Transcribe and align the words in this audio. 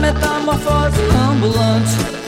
metamorfose 0.00 1.00
ambulante. 1.28 2.19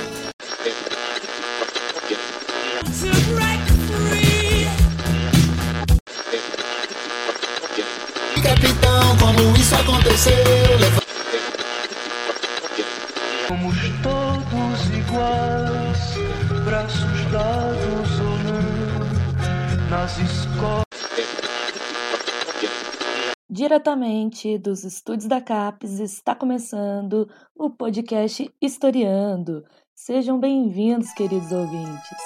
Diretamente 23.72 24.58
dos 24.58 24.84
estúdios 24.84 25.26
da 25.26 25.40
CAPES 25.40 25.98
está 25.98 26.34
começando 26.34 27.26
o 27.54 27.70
podcast 27.70 28.52
Historiando. 28.60 29.64
Sejam 29.94 30.38
bem-vindos, 30.38 31.10
queridos 31.14 31.50
ouvintes. 31.50 32.18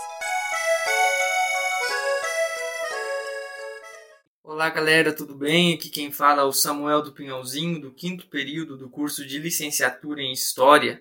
Olá 4.43 4.69
galera, 4.71 5.13
tudo 5.13 5.37
bem? 5.37 5.75
Aqui 5.75 5.89
quem 5.89 6.11
fala 6.11 6.43
é 6.43 6.45
o 6.45 6.51
Samuel 6.51 7.01
do 7.01 7.13
Pinhãozinho, 7.13 7.81
do 7.81 7.93
quinto 7.93 8.27
período 8.27 8.77
do 8.77 8.91
curso 8.91 9.25
de 9.25 9.39
licenciatura 9.39 10.21
em 10.21 10.33
História. 10.33 11.01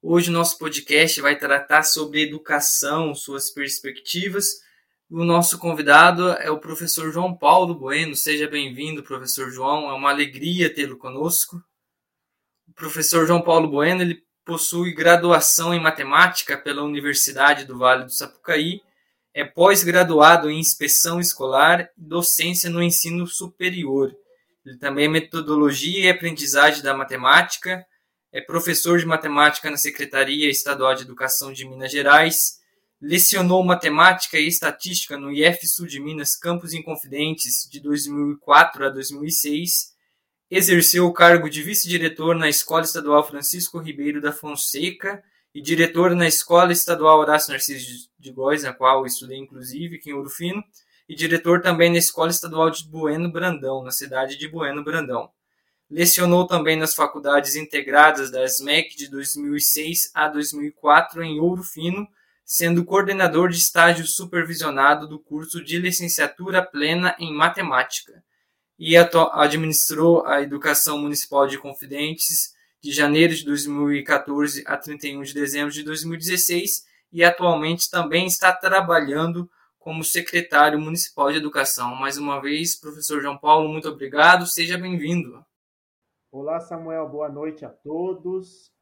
Hoje 0.00 0.30
nosso 0.30 0.56
podcast 0.56 1.20
vai 1.20 1.38
tratar 1.38 1.82
sobre 1.82 2.22
educação, 2.22 3.14
suas 3.14 3.50
perspectivas. 3.50 4.62
O 5.14 5.26
nosso 5.26 5.58
convidado 5.58 6.30
é 6.38 6.50
o 6.50 6.58
professor 6.58 7.12
João 7.12 7.36
Paulo 7.36 7.74
Bueno. 7.74 8.16
Seja 8.16 8.48
bem-vindo, 8.48 9.02
professor 9.02 9.50
João. 9.50 9.90
É 9.90 9.92
uma 9.92 10.08
alegria 10.08 10.72
tê-lo 10.72 10.96
conosco. 10.96 11.62
O 12.66 12.72
professor 12.72 13.26
João 13.26 13.42
Paulo 13.42 13.68
Bueno 13.68 14.00
ele 14.00 14.22
possui 14.42 14.94
graduação 14.94 15.74
em 15.74 15.78
matemática 15.78 16.56
pela 16.56 16.82
Universidade 16.82 17.66
do 17.66 17.76
Vale 17.76 18.04
do 18.04 18.10
Sapucaí 18.10 18.80
é 19.34 19.44
pós-graduado 19.44 20.48
em 20.48 20.58
inspeção 20.58 21.20
escolar 21.20 21.90
e 21.98 22.02
docência 22.02 22.70
no 22.70 22.82
ensino 22.82 23.26
superior. 23.26 24.16
Ele 24.64 24.78
também 24.78 25.04
é 25.04 25.08
metodologia 25.08 26.06
e 26.06 26.10
aprendizagem 26.10 26.82
da 26.82 26.96
matemática, 26.96 27.84
é 28.32 28.40
professor 28.40 28.98
de 28.98 29.04
matemática 29.04 29.70
na 29.70 29.76
Secretaria 29.76 30.48
Estadual 30.48 30.94
de 30.94 31.02
Educação 31.02 31.52
de 31.52 31.68
Minas 31.68 31.92
Gerais, 31.92 32.61
lecionou 33.02 33.64
matemática 33.64 34.38
e 34.38 34.46
estatística 34.46 35.18
no 35.18 35.32
IF 35.32 35.66
Sul 35.66 35.88
de 35.88 35.98
Minas 35.98 36.36
Campos 36.36 36.72
Inconfidentes 36.72 37.68
de 37.68 37.80
2004 37.80 38.86
a 38.86 38.90
2006, 38.90 39.92
exerceu 40.48 41.06
o 41.06 41.12
cargo 41.12 41.50
de 41.50 41.62
vice-diretor 41.62 42.36
na 42.36 42.48
Escola 42.48 42.84
Estadual 42.84 43.26
Francisco 43.26 43.80
Ribeiro 43.80 44.20
da 44.20 44.32
Fonseca 44.32 45.20
e 45.52 45.60
diretor 45.60 46.14
na 46.14 46.28
Escola 46.28 46.70
Estadual 46.70 47.18
Horácio 47.18 47.50
Narciso 47.50 48.08
de 48.16 48.30
Góes, 48.30 48.62
na 48.62 48.72
qual 48.72 49.04
estudei 49.04 49.38
inclusive 49.38 49.96
aqui 49.96 50.10
em 50.10 50.14
Ouro 50.14 50.30
Fino, 50.30 50.62
e 51.08 51.16
diretor 51.16 51.60
também 51.60 51.90
na 51.90 51.98
Escola 51.98 52.30
Estadual 52.30 52.70
de 52.70 52.86
Bueno 52.86 53.32
Brandão, 53.32 53.82
na 53.82 53.90
cidade 53.90 54.38
de 54.38 54.46
Bueno 54.46 54.84
Brandão. 54.84 55.28
Lecionou 55.90 56.46
também 56.46 56.76
nas 56.76 56.94
faculdades 56.94 57.56
integradas 57.56 58.30
da 58.30 58.46
SMEC 58.46 58.96
de 58.96 59.10
2006 59.10 60.12
a 60.14 60.28
2004 60.28 61.24
em 61.24 61.40
Ouro 61.40 61.64
Fino, 61.64 62.06
sendo 62.44 62.84
coordenador 62.84 63.48
de 63.48 63.58
estágio 63.58 64.06
supervisionado 64.06 65.06
do 65.06 65.18
curso 65.18 65.62
de 65.62 65.78
licenciatura 65.78 66.64
plena 66.64 67.14
em 67.18 67.32
matemática. 67.32 68.22
E 68.78 68.96
administrou 68.96 70.26
a 70.26 70.42
Educação 70.42 70.98
Municipal 70.98 71.46
de 71.46 71.58
Confidentes 71.58 72.54
de 72.80 72.90
janeiro 72.90 73.34
de 73.34 73.44
2014 73.44 74.64
a 74.66 74.76
31 74.76 75.22
de 75.22 75.34
dezembro 75.34 75.72
de 75.72 75.84
2016 75.84 76.84
e 77.12 77.22
atualmente 77.22 77.90
também 77.90 78.26
está 78.26 78.52
trabalhando 78.52 79.48
como 79.78 80.02
secretário 80.02 80.80
municipal 80.80 81.30
de 81.30 81.38
educação. 81.38 81.94
Mais 81.94 82.16
uma 82.18 82.40
vez, 82.40 82.74
professor 82.74 83.20
João 83.20 83.38
Paulo, 83.38 83.68
muito 83.68 83.88
obrigado, 83.88 84.46
seja 84.46 84.76
bem-vindo. 84.76 85.44
Olá, 86.30 86.58
Samuel, 86.60 87.08
boa 87.08 87.28
noite 87.28 87.64
a 87.64 87.68
todos. 87.68 88.72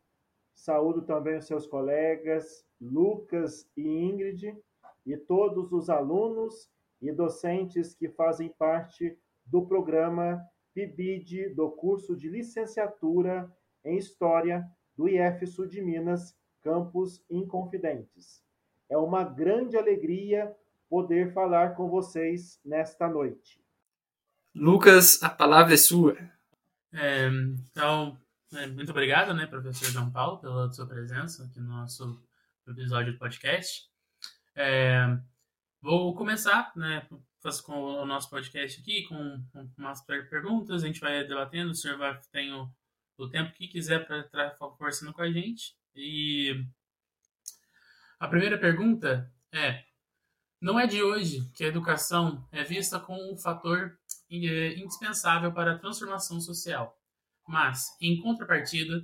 Saúdo 0.54 1.02
também 1.02 1.36
os 1.36 1.46
seus 1.46 1.66
colegas 1.66 2.64
Lucas 2.80 3.68
e 3.76 3.82
Ingrid 3.86 4.56
e 5.04 5.16
todos 5.16 5.72
os 5.72 5.90
alunos 5.90 6.70
e 7.00 7.12
docentes 7.12 7.94
que 7.94 8.08
fazem 8.08 8.48
parte 8.48 9.18
do 9.44 9.66
programa 9.66 10.40
PIBID 10.74 11.54
do 11.54 11.70
curso 11.70 12.16
de 12.16 12.28
licenciatura 12.28 13.50
em 13.84 13.96
História 13.96 14.64
do 14.96 15.08
IF 15.08 15.46
Sul 15.46 15.66
de 15.66 15.80
Minas, 15.80 16.36
campus 16.62 17.24
Inconfidentes. 17.30 18.42
É 18.88 18.96
uma 18.96 19.24
grande 19.24 19.76
alegria 19.76 20.54
poder 20.88 21.32
falar 21.32 21.74
com 21.74 21.88
vocês 21.88 22.60
nesta 22.64 23.08
noite. 23.08 23.60
Lucas, 24.54 25.22
a 25.22 25.30
palavra 25.30 25.74
é 25.74 25.76
sua. 25.76 26.16
É, 26.92 27.28
então, 27.70 28.18
é, 28.52 28.66
muito 28.66 28.90
obrigado, 28.90 29.32
né, 29.32 29.46
professor 29.46 29.86
João 29.86 30.10
Paulo, 30.10 30.38
pela 30.38 30.70
sua 30.72 30.86
presença 30.86 31.44
aqui 31.44 31.60
no 31.60 31.68
nosso 31.68 32.20
episódio 32.66 33.12
do 33.12 33.18
podcast. 33.18 33.88
É, 34.54 35.06
vou 35.80 36.14
começar, 36.14 36.72
né, 36.76 37.06
com 37.64 37.72
o 37.72 38.04
nosso 38.04 38.28
podcast 38.28 38.80
aqui, 38.80 39.04
com, 39.04 39.42
com 39.52 39.70
umas 39.78 40.04
perguntas, 40.04 40.82
a 40.82 40.86
gente 40.86 41.00
vai 41.00 41.24
debatendo, 41.26 41.70
o 41.70 41.74
senhor 41.74 41.96
vai 41.96 42.20
ter 42.30 42.52
o, 42.52 42.70
o 43.16 43.28
tempo 43.28 43.52
que 43.54 43.68
quiser 43.68 44.06
para 44.06 44.20
estar 44.20 44.50
conversando 44.58 45.12
com 45.12 45.22
a 45.22 45.30
gente. 45.30 45.74
E 45.94 46.64
a 48.18 48.28
primeira 48.28 48.58
pergunta 48.58 49.32
é: 49.52 49.84
não 50.60 50.78
é 50.78 50.86
de 50.86 51.02
hoje 51.02 51.50
que 51.54 51.64
a 51.64 51.68
educação 51.68 52.46
é 52.52 52.62
vista 52.62 53.00
como 53.00 53.32
um 53.32 53.36
fator 53.36 53.98
indispensável 54.28 55.52
para 55.52 55.72
a 55.72 55.78
transformação 55.78 56.40
social, 56.40 56.96
mas, 57.48 57.96
em 58.00 58.20
contrapartida, 58.20 59.02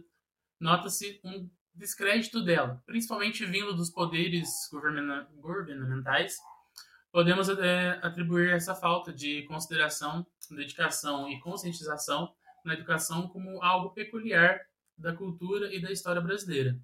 nota-se 0.60 1.20
um 1.24 1.50
descrédito 1.76 2.42
dela, 2.42 2.82
principalmente 2.86 3.44
vindo 3.44 3.74
dos 3.74 3.90
poderes 3.90 4.68
governamentais. 4.70 6.36
Podemos 7.12 7.48
é, 7.48 8.00
atribuir 8.02 8.50
essa 8.50 8.74
falta 8.74 9.12
de 9.12 9.42
consideração, 9.44 10.26
dedicação 10.50 11.28
e 11.28 11.38
conscientização 11.40 12.32
na 12.64 12.74
educação 12.74 13.28
como 13.28 13.62
algo 13.62 13.90
peculiar 13.90 14.60
da 14.98 15.14
cultura 15.14 15.72
e 15.74 15.80
da 15.80 15.90
história 15.90 16.20
brasileira. 16.20 16.78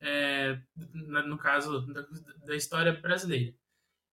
É, 0.00 0.58
no 0.74 1.38
caso 1.38 1.86
da, 1.92 2.06
da 2.44 2.56
história 2.56 2.92
brasileira. 2.92 3.54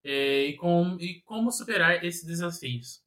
É, 0.04 0.46
e, 0.46 0.56
com, 0.56 0.96
e 0.98 1.20
como 1.22 1.52
superar 1.52 2.04
esses 2.04 2.24
desafios. 2.24 3.02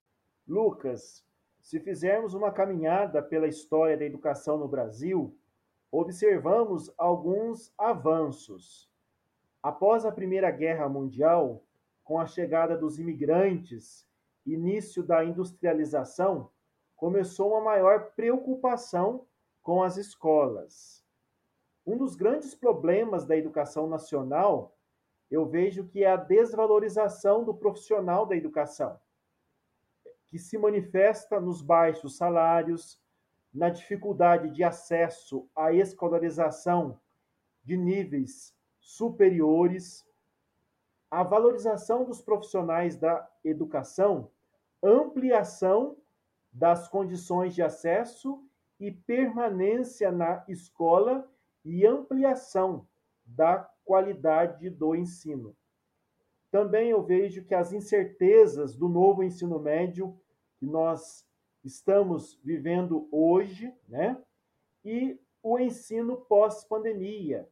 Lucas, 0.47 1.25
se 1.59 1.79
fizermos 1.79 2.33
uma 2.33 2.51
caminhada 2.51 3.21
pela 3.21 3.47
história 3.47 3.97
da 3.97 4.05
educação 4.05 4.57
no 4.57 4.67
Brasil, 4.67 5.37
observamos 5.99 6.93
alguns 6.97 7.73
avanços. 7.77 8.89
Após 9.63 10.05
a 10.05 10.11
Primeira 10.11 10.51
Guerra 10.51 10.89
Mundial, 10.89 11.63
com 12.03 12.19
a 12.19 12.25
chegada 12.25 12.77
dos 12.77 12.99
imigrantes, 12.99 14.05
início 14.45 15.01
da 15.01 15.23
industrialização, 15.23 16.51
começou 16.95 17.51
uma 17.51 17.61
maior 17.61 18.11
preocupação 18.11 19.25
com 19.63 19.81
as 19.81 19.95
escolas. 19.95 21.03
Um 21.85 21.97
dos 21.97 22.15
grandes 22.15 22.53
problemas 22.53 23.25
da 23.25 23.37
educação 23.37 23.87
nacional, 23.87 24.75
eu 25.31 25.45
vejo 25.45 25.87
que 25.87 26.03
é 26.03 26.11
a 26.11 26.17
desvalorização 26.17 27.43
do 27.43 27.53
profissional 27.53 28.25
da 28.25 28.35
educação, 28.35 28.99
que 30.27 30.37
se 30.37 30.57
manifesta 30.57 31.39
nos 31.39 31.61
baixos 31.61 32.17
salários, 32.17 32.99
na 33.55 33.69
dificuldade 33.69 34.49
de 34.49 34.65
acesso 34.65 35.49
à 35.55 35.71
escolarização 35.71 36.99
de 37.63 37.77
níveis 37.77 38.53
superiores, 38.81 40.05
a 41.09 41.23
valorização 41.23 42.03
dos 42.03 42.21
profissionais 42.21 42.97
da 42.97 43.25
educação, 43.45 44.29
ampliação 44.83 45.95
das 46.51 46.89
condições 46.89 47.55
de 47.55 47.61
acesso 47.61 48.43
e 48.77 48.91
permanência 48.91 50.11
na 50.11 50.43
escola 50.49 51.25
e 51.63 51.87
ampliação 51.87 52.85
da 53.25 53.59
qualidade 53.85 54.69
do 54.69 54.93
ensino. 54.93 55.55
Também 56.51 56.89
eu 56.89 57.01
vejo 57.01 57.45
que 57.45 57.55
as 57.55 57.71
incertezas 57.71 58.75
do 58.75 58.89
novo 58.89 59.23
ensino 59.23 59.59
médio 59.59 60.19
que 60.57 60.65
nós 60.65 61.25
estamos 61.65 62.39
vivendo 62.43 63.07
hoje, 63.11 63.73
né? 63.87 64.21
E 64.83 65.19
o 65.41 65.59
ensino 65.59 66.17
pós-pandemia, 66.17 67.49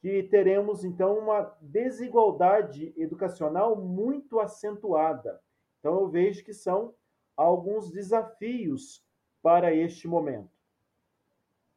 que 0.00 0.22
teremos 0.22 0.84
então 0.84 1.18
uma 1.18 1.56
desigualdade 1.60 2.92
educacional 2.96 3.76
muito 3.76 4.40
acentuada. 4.40 5.42
Então 5.78 6.00
eu 6.00 6.08
vejo 6.08 6.44
que 6.44 6.54
são 6.54 6.94
alguns 7.36 7.90
desafios 7.90 9.04
para 9.42 9.74
este 9.74 10.06
momento. 10.06 10.50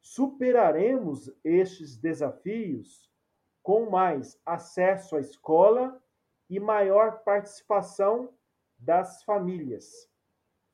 superaremos 0.00 1.32
estes 1.42 1.96
desafios 1.96 3.10
com 3.60 3.90
mais 3.90 4.40
acesso 4.46 5.16
à 5.16 5.20
escola 5.20 6.00
e 6.48 6.60
maior 6.60 7.24
participação 7.24 8.32
das 8.78 9.24
famílias, 9.24 10.08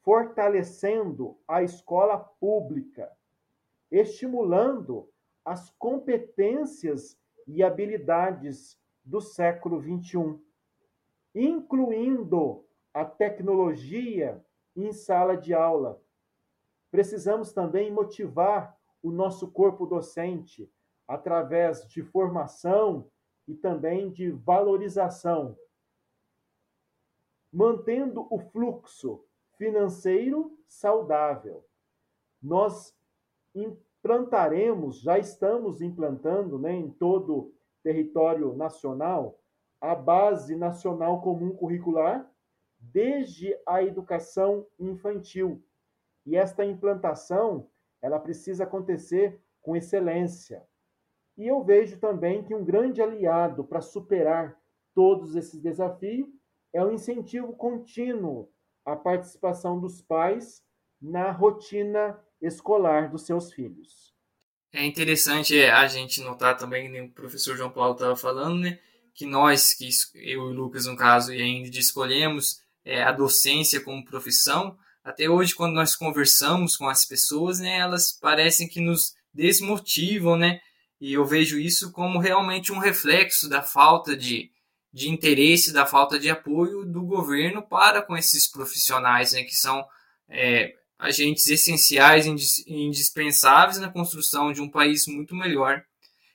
fortalecendo 0.03 1.39
a 1.47 1.63
escola 1.63 2.19
pública, 2.19 3.11
estimulando 3.91 5.09
as 5.45 5.71
competências 5.71 7.19
e 7.47 7.63
habilidades 7.63 8.79
do 9.05 9.21
século 9.21 9.81
XXI, 9.81 10.39
incluindo 11.35 12.65
a 12.93 13.05
tecnologia 13.05 14.45
em 14.77 14.93
sala 14.93 15.37
de 15.37 15.55
aula. 15.55 16.01
Precisamos 16.91 17.53
também 17.53 17.91
motivar 17.91 18.77
o 19.03 19.11
nosso 19.11 19.51
corpo 19.51 19.87
docente 19.87 20.71
através 21.07 21.89
de 21.89 22.03
formação 22.03 23.11
e 23.47 23.55
também 23.55 24.11
de 24.11 24.31
valorização, 24.31 25.57
mantendo 27.53 28.27
o 28.31 28.39
fluxo 28.39 29.25
financeiro 29.63 30.59
saudável. 30.67 31.65
Nós 32.43 32.93
implantaremos, 33.55 35.01
já 35.01 35.21
estamos 35.21 35.81
implantando 35.81 36.59
né, 36.59 36.73
em 36.73 36.91
todo 36.91 37.37
o 37.37 37.55
território 37.81 38.57
nacional, 38.57 39.39
a 39.81 39.95
Base 39.95 40.57
Nacional 40.57 41.23
Comum 41.23 41.55
Curricular, 41.55 42.29
desde 42.77 43.57
a 43.65 43.85
educação 43.85 44.67
infantil. 44.81 45.65
E 46.27 46.35
esta 46.37 46.65
implantação, 46.65 47.69
ela 48.01 48.19
precisa 48.19 48.65
acontecer 48.65 49.41
com 49.61 49.77
excelência. 49.77 50.67
E 51.37 51.47
eu 51.47 51.63
vejo 51.63 52.01
também 52.01 52.43
que 52.43 52.53
um 52.53 52.65
grande 52.65 53.01
aliado 53.01 53.63
para 53.63 53.81
superar 53.81 54.61
todos 54.93 55.37
esses 55.37 55.61
desafios 55.61 56.29
é 56.73 56.85
o 56.85 56.91
incentivo 56.91 57.53
contínuo 57.53 58.51
à 58.85 58.97
participação 58.97 59.81
dos 59.81 60.01
pais 60.01 60.63
na 61.01 61.31
rotina 61.31 62.19
escolar 62.41 63.11
dos 63.11 63.23
seus 63.23 63.53
filhos. 63.53 64.13
É 64.73 64.85
interessante 64.87 65.59
é, 65.59 65.71
a 65.71 65.87
gente 65.87 66.21
notar 66.23 66.57
também, 66.57 67.01
o 67.03 67.11
professor 67.11 67.57
João 67.57 67.71
Paulo 67.71 67.93
estava 67.93 68.17
falando, 68.17 68.61
né, 68.61 68.79
que 69.15 69.27
nós, 69.27 69.75
que 69.75 69.91
eu 70.15 70.23
e 70.23 70.37
o 70.37 70.45
Lucas, 70.45 70.87
no 70.87 70.97
caso, 70.97 71.35
e 71.35 71.43
a 71.43 71.47
Ingrid, 71.47 71.79
escolhemos 71.79 72.63
é, 72.85 73.03
a 73.03 73.13
docência 73.13 73.81
como 73.81 74.05
profissão, 74.05 74.79
até 75.05 75.29
hoje, 75.29 75.55
quando 75.55 75.75
nós 75.75 75.97
conversamos 75.97 76.77
com 76.77 76.89
as 76.89 77.05
pessoas, 77.05 77.59
né, 77.59 77.79
elas 77.79 78.13
parecem 78.13 78.69
que 78.69 78.81
nos 78.81 79.15
desmotivam, 79.35 80.37
né, 80.37 80.61
e 81.01 81.13
eu 81.13 81.25
vejo 81.25 81.59
isso 81.59 81.91
como 81.91 82.21
realmente 82.21 82.71
um 82.71 82.79
reflexo 82.79 83.49
da 83.49 83.61
falta 83.61 84.17
de, 84.17 84.52
de 84.93 85.09
interesse, 85.09 85.73
da 85.73 85.87
falta 85.87 86.19
de 86.19 86.29
apoio 86.29 86.85
do 86.85 87.03
governo 87.03 87.63
para 87.63 88.03
com 88.03 88.17
esses 88.17 88.47
profissionais, 88.47 89.33
né, 89.33 89.43
que 89.43 89.55
são 89.55 89.85
é, 90.29 90.75
agentes 90.99 91.47
essenciais 91.47 92.27
e 92.27 92.73
indispensáveis 92.73 93.79
na 93.79 93.91
construção 93.91 94.53
de 94.53 94.61
um 94.61 94.69
país 94.69 95.07
muito 95.07 95.35
melhor. 95.35 95.83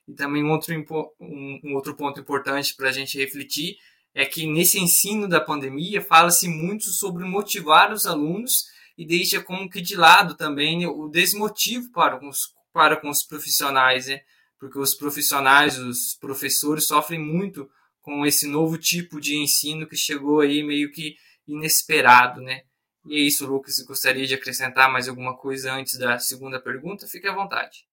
E 0.08 0.14
também 0.14 0.44
um 0.44 0.52
outro, 0.52 0.74
um, 1.20 1.60
um 1.64 1.76
outro 1.76 1.96
ponto 1.96 2.20
importante 2.20 2.76
para 2.76 2.90
a 2.90 2.92
gente 2.92 3.18
refletir 3.18 3.78
é 4.14 4.26
que 4.26 4.48
nesse 4.48 4.80
ensino 4.80 5.28
da 5.28 5.40
pandemia 5.40 6.02
fala-se 6.02 6.48
muito 6.48 6.86
sobre 6.86 7.24
motivar 7.24 7.92
os 7.92 8.08
alunos 8.08 8.66
e 8.98 9.06
deixa 9.06 9.42
como 9.42 9.70
que 9.70 9.80
de 9.80 9.96
lado 9.96 10.34
também 10.36 10.88
o 10.88 11.08
desmotivo 11.08 11.92
para 11.92 12.26
os, 12.26 12.52
para 12.74 12.98
com 12.98 13.10
os 13.10 13.22
profissionais, 13.22 14.08
né? 14.08 14.22
porque 14.60 14.80
os 14.80 14.96
profissionais, 14.96 15.78
os 15.78 16.16
professores 16.20 16.88
sofrem 16.88 17.20
muito 17.20 17.70
com 18.08 18.26
esse 18.26 18.48
novo 18.48 18.78
tipo 18.78 19.20
de 19.20 19.36
ensino 19.36 19.86
que 19.86 19.98
chegou 19.98 20.40
aí 20.40 20.64
meio 20.64 20.90
que 20.94 21.18
inesperado, 21.46 22.40
né? 22.40 22.64
E 23.06 23.16
é 23.16 23.20
isso, 23.20 23.46
Lucas. 23.46 23.84
Gostaria 23.86 24.26
de 24.26 24.34
acrescentar 24.34 24.90
mais 24.90 25.10
alguma 25.10 25.36
coisa 25.36 25.74
antes 25.74 26.00
da 26.00 26.18
segunda 26.18 26.58
pergunta, 26.58 27.06
fique 27.06 27.28
à 27.28 27.36
vontade. 27.36 27.86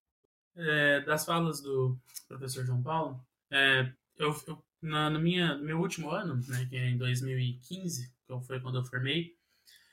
É, 0.55 1.01
das 1.01 1.25
falas 1.25 1.59
do 1.59 1.99
professor 2.29 2.65
João 2.65 2.81
Paulo, 2.81 3.19
é, 3.51 3.91
eu, 4.17 4.33
eu, 4.47 4.63
na, 4.81 5.09
no, 5.09 5.19
minha, 5.19 5.55
no 5.55 5.65
meu 5.65 5.81
último 5.81 6.09
ano, 6.09 6.41
né, 6.47 6.65
que 6.69 6.77
é 6.77 6.87
em 6.87 6.97
2015, 6.97 8.09
que 8.25 8.47
foi 8.47 8.61
quando 8.61 8.77
eu 8.77 8.85
formei, 8.85 9.35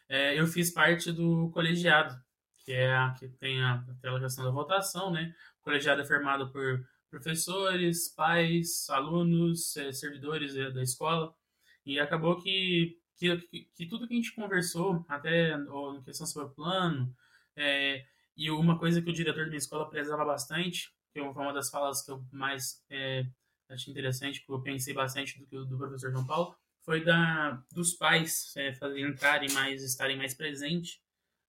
é, 0.09 0.39
eu 0.39 0.47
fiz 0.47 0.71
parte 0.71 1.11
do 1.11 1.51
colegiado, 1.53 2.17
que 2.65 2.71
é 2.71 2.95
a, 2.95 3.11
que 3.19 3.27
tem 3.27 3.61
a, 3.61 3.85
aquela 3.99 4.21
questão 4.21 4.45
da 4.45 4.53
votação, 4.53 5.11
né? 5.11 5.35
O 5.61 5.65
colegiado 5.65 6.01
é 6.01 6.05
formado 6.05 6.49
por 6.53 6.87
professores, 7.13 8.09
pais, 8.09 8.89
alunos, 8.89 9.77
é, 9.77 9.93
servidores 9.93 10.55
da 10.55 10.83
escola, 10.83 11.35
e 11.85 12.01
acabou 12.01 12.41
que 12.41 12.99
que, 13.17 13.69
que, 13.77 13.87
tudo 13.87 14.09
que 14.09 14.15
a 14.15 14.17
gente 14.17 14.35
conversou, 14.35 15.05
até 15.09 15.57
na 15.57 16.03
questão 16.03 16.27
sobre 16.27 16.49
o 16.49 16.55
plano, 16.55 17.15
é, 17.55 18.05
e 18.37 18.51
uma 18.51 18.77
coisa 18.77 19.01
que 19.01 19.11
o 19.11 19.13
diretor 19.13 19.45
da 19.45 19.47
minha 19.47 19.59
escola 19.59 19.89
prezava 19.89 20.25
bastante, 20.25 20.91
que 21.13 21.21
foi 21.21 21.43
uma 21.45 21.53
das 21.53 21.71
falas 21.71 22.03
que 22.03 22.11
eu 22.11 22.25
mais 22.33 22.83
é, 22.91 23.25
achei 23.69 23.93
interessante, 23.93 24.45
que 24.45 24.51
eu 24.51 24.61
pensei 24.61 24.93
bastante 24.93 25.45
do, 25.47 25.65
do 25.65 25.79
professor 25.79 26.11
João 26.11 26.27
Paulo, 26.27 26.57
foi 26.85 27.05
da 27.05 27.63
dos 27.71 27.93
pais 27.93 28.53
é, 28.57 28.73
fazer, 28.73 29.01
entrarem 29.01 29.53
mais, 29.53 29.85
estarem 29.85 30.17
mais 30.17 30.35
presentes 30.35 31.01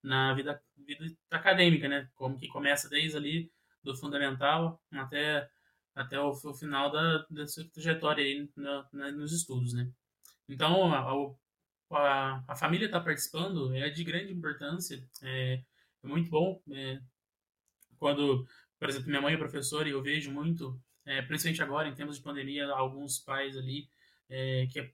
na 0.03 0.33
vida, 0.35 0.61
vida 0.77 1.05
acadêmica, 1.31 1.87
né? 1.87 2.07
Como 2.13 2.37
que 2.37 2.47
começa 2.49 2.87
desde 2.87 3.17
ali 3.17 3.51
do 3.83 3.95
fundamental 3.95 4.81
até 4.91 5.49
até 5.95 6.19
o, 6.19 6.29
o 6.31 6.53
final 6.53 6.91
da, 6.91 7.25
dessa 7.29 7.63
trajetória 7.69 8.23
aí 8.23 8.49
na, 8.55 8.87
na, 8.91 9.11
nos 9.11 9.31
estudos, 9.31 9.73
né? 9.73 9.91
Então, 10.49 10.91
a, 11.91 12.43
a 12.47 12.55
família 12.55 12.85
está 12.87 12.99
participando 12.99 13.73
é 13.75 13.89
de 13.89 14.03
grande 14.03 14.33
importância. 14.33 15.07
É, 15.21 15.61
é 16.03 16.07
muito 16.07 16.29
bom. 16.29 16.61
É, 16.71 16.99
quando, 17.97 18.47
por 18.79 18.89
exemplo, 18.89 19.07
minha 19.09 19.21
mãe 19.21 19.33
é 19.33 19.37
professora 19.37 19.87
e 19.87 19.91
eu 19.91 20.01
vejo 20.01 20.31
muito, 20.31 20.79
é, 21.05 21.21
principalmente 21.21 21.61
agora, 21.61 21.87
em 21.87 21.95
tempos 21.95 22.17
de 22.17 22.23
pandemia, 22.23 22.67
alguns 22.67 23.19
pais 23.19 23.55
ali 23.55 23.87
é, 24.29 24.67
que, 24.67 24.79
é, 24.79 24.91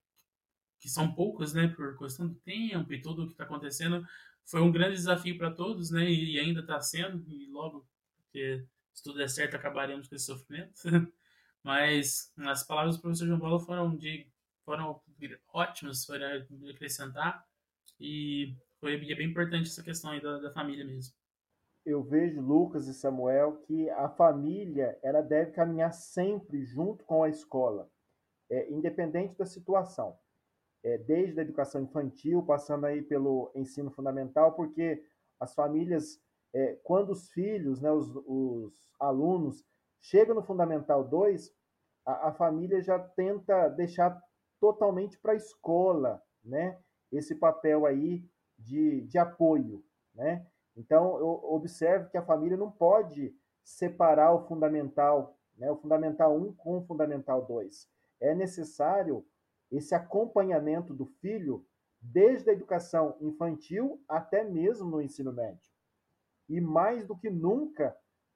que 0.80 0.90
são 0.90 1.14
poucos, 1.14 1.54
né, 1.54 1.68
por 1.70 1.98
questão 1.98 2.28
do 2.28 2.36
tempo 2.36 2.94
e 2.94 3.02
tudo 3.02 3.24
o 3.24 3.26
que 3.26 3.34
está 3.34 3.46
acontecendo, 3.46 4.06
foi 4.46 4.62
um 4.62 4.72
grande 4.72 4.96
desafio 4.96 5.38
para 5.38 5.52
todos, 5.52 5.92
né, 5.92 6.10
e, 6.10 6.40
ainda 6.40 6.62
está 6.62 6.80
sendo, 6.82 7.24
e 7.28 7.48
logo, 7.48 7.88
que 8.32 8.64
se 8.94 9.04
tudo 9.04 9.18
der 9.18 9.30
certo, 9.30 9.56
acabaremos 9.56 10.08
com 10.08 10.16
esse 10.16 10.26
sofrimento. 10.26 10.74
Mas 11.64 12.32
as 12.38 12.64
palavras 12.64 12.96
do 12.96 13.02
professor 13.02 13.28
João 13.28 13.40
Paulo 13.40 13.60
foram 13.60 13.96
de 13.96 14.32
foram 14.64 15.02
ótimos, 15.52 16.06
foram 16.06 16.28
acrescentar. 16.70 17.44
E 18.00 18.56
foi 18.80 18.96
é 18.96 19.16
bem 19.16 19.28
importante 19.28 19.68
essa 19.68 19.84
questão 19.84 20.12
aí 20.12 20.22
da, 20.22 20.40
da 20.40 20.52
família 20.52 20.86
mesmo. 20.86 21.14
Eu 21.86 22.04
vejo, 22.04 22.40
Lucas 22.40 22.88
e 22.88 22.94
Samuel, 22.94 23.58
que 23.62 23.90
a 23.90 24.08
família 24.10 24.98
ela 25.02 25.22
deve 25.22 25.52
caminhar 25.52 25.92
sempre 25.92 26.64
junto 26.64 27.04
com 27.04 27.24
a 27.24 27.30
escola, 27.30 27.90
é, 28.50 28.72
independente 28.72 29.36
da 29.38 29.46
situação. 29.46 30.18
É, 30.84 30.98
desde 30.98 31.40
a 31.40 31.44
educação 31.44 31.82
infantil, 31.82 32.44
passando 32.44 32.86
aí 32.86 33.02
pelo 33.02 33.52
ensino 33.56 33.92
fundamental, 33.92 34.54
porque 34.54 35.04
as 35.40 35.54
famílias, 35.54 36.22
é, 36.54 36.78
quando 36.84 37.12
os 37.12 37.30
filhos, 37.32 37.82
né, 37.82 37.92
os, 37.92 38.10
os 38.26 38.74
alunos, 39.00 39.64
chegam 40.02 40.36
no 40.36 40.44
Fundamental 40.44 41.04
2, 41.04 41.54
a, 42.06 42.30
a 42.30 42.32
família 42.34 42.82
já 42.82 42.98
tenta 42.98 43.70
deixar 43.70 44.20
totalmente 44.60 45.18
para 45.20 45.34
a 45.34 45.36
escola, 45.36 46.22
né? 46.44 46.78
Esse 47.12 47.36
papel 47.36 47.86
aí 47.86 48.24
de, 48.58 49.02
de 49.02 49.18
apoio, 49.18 49.84
né? 50.14 50.46
Então, 50.76 51.18
eu 51.18 51.28
observo 51.28 52.10
que 52.10 52.18
a 52.18 52.26
família 52.26 52.58
não 52.58 52.72
pode 52.72 53.36
separar 53.64 54.34
o 54.34 54.48
fundamental, 54.48 55.38
né? 55.58 55.72
O 55.72 55.78
fundamental 55.78 56.36
1 56.38 56.54
com 56.54 56.78
o 56.78 56.86
fundamental 56.86 57.46
2. 57.46 57.88
É 58.20 58.36
necessário 58.36 59.26
esse 59.72 59.94
acompanhamento 59.94 60.94
do 60.94 61.06
filho 61.06 61.66
desde 62.02 62.50
a 62.50 62.54
educação 62.54 63.16
infantil 63.20 64.02
até 64.08 64.44
mesmo 64.44 64.90
no 64.90 65.02
ensino 65.02 65.32
médio. 65.32 65.69
E 66.50 66.60
mais 66.60 67.06
do 67.06 67.16
que 67.16 67.30
nunca, 67.30 67.96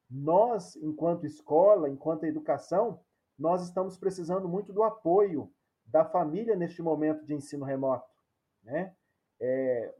nós, 0.09 0.75
enquanto 0.75 1.25
escola, 1.25 1.89
enquanto 1.89 2.25
educação, 2.25 2.99
nós 3.37 3.63
estamos 3.63 3.97
precisando 3.97 4.47
muito 4.47 4.71
do 4.71 4.83
apoio 4.83 5.51
da 5.85 6.05
família 6.05 6.55
neste 6.55 6.81
momento 6.81 7.25
de 7.25 7.33
ensino 7.33 7.65
remoto. 7.65 8.09
Né? 8.63 8.95
É, 9.39 9.93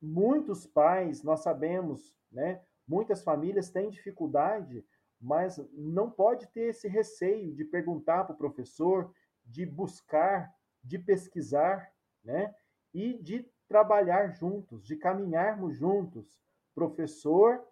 muitos 0.00 0.66
pais, 0.66 1.22
nós 1.22 1.40
sabemos, 1.40 2.16
né, 2.32 2.62
muitas 2.88 3.22
famílias 3.22 3.70
têm 3.70 3.90
dificuldade, 3.90 4.84
mas 5.20 5.58
não 5.72 6.10
pode 6.10 6.46
ter 6.48 6.70
esse 6.70 6.88
receio 6.88 7.54
de 7.54 7.64
perguntar 7.64 8.24
para 8.24 8.34
o 8.34 8.38
professor, 8.38 9.12
de 9.44 9.66
buscar, 9.66 10.52
de 10.82 10.98
pesquisar, 10.98 11.92
né, 12.24 12.54
e 12.92 13.14
de 13.22 13.46
trabalhar 13.68 14.28
juntos, 14.28 14.84
de 14.84 14.96
caminharmos 14.96 15.76
juntos, 15.76 16.40
professor, 16.74 17.64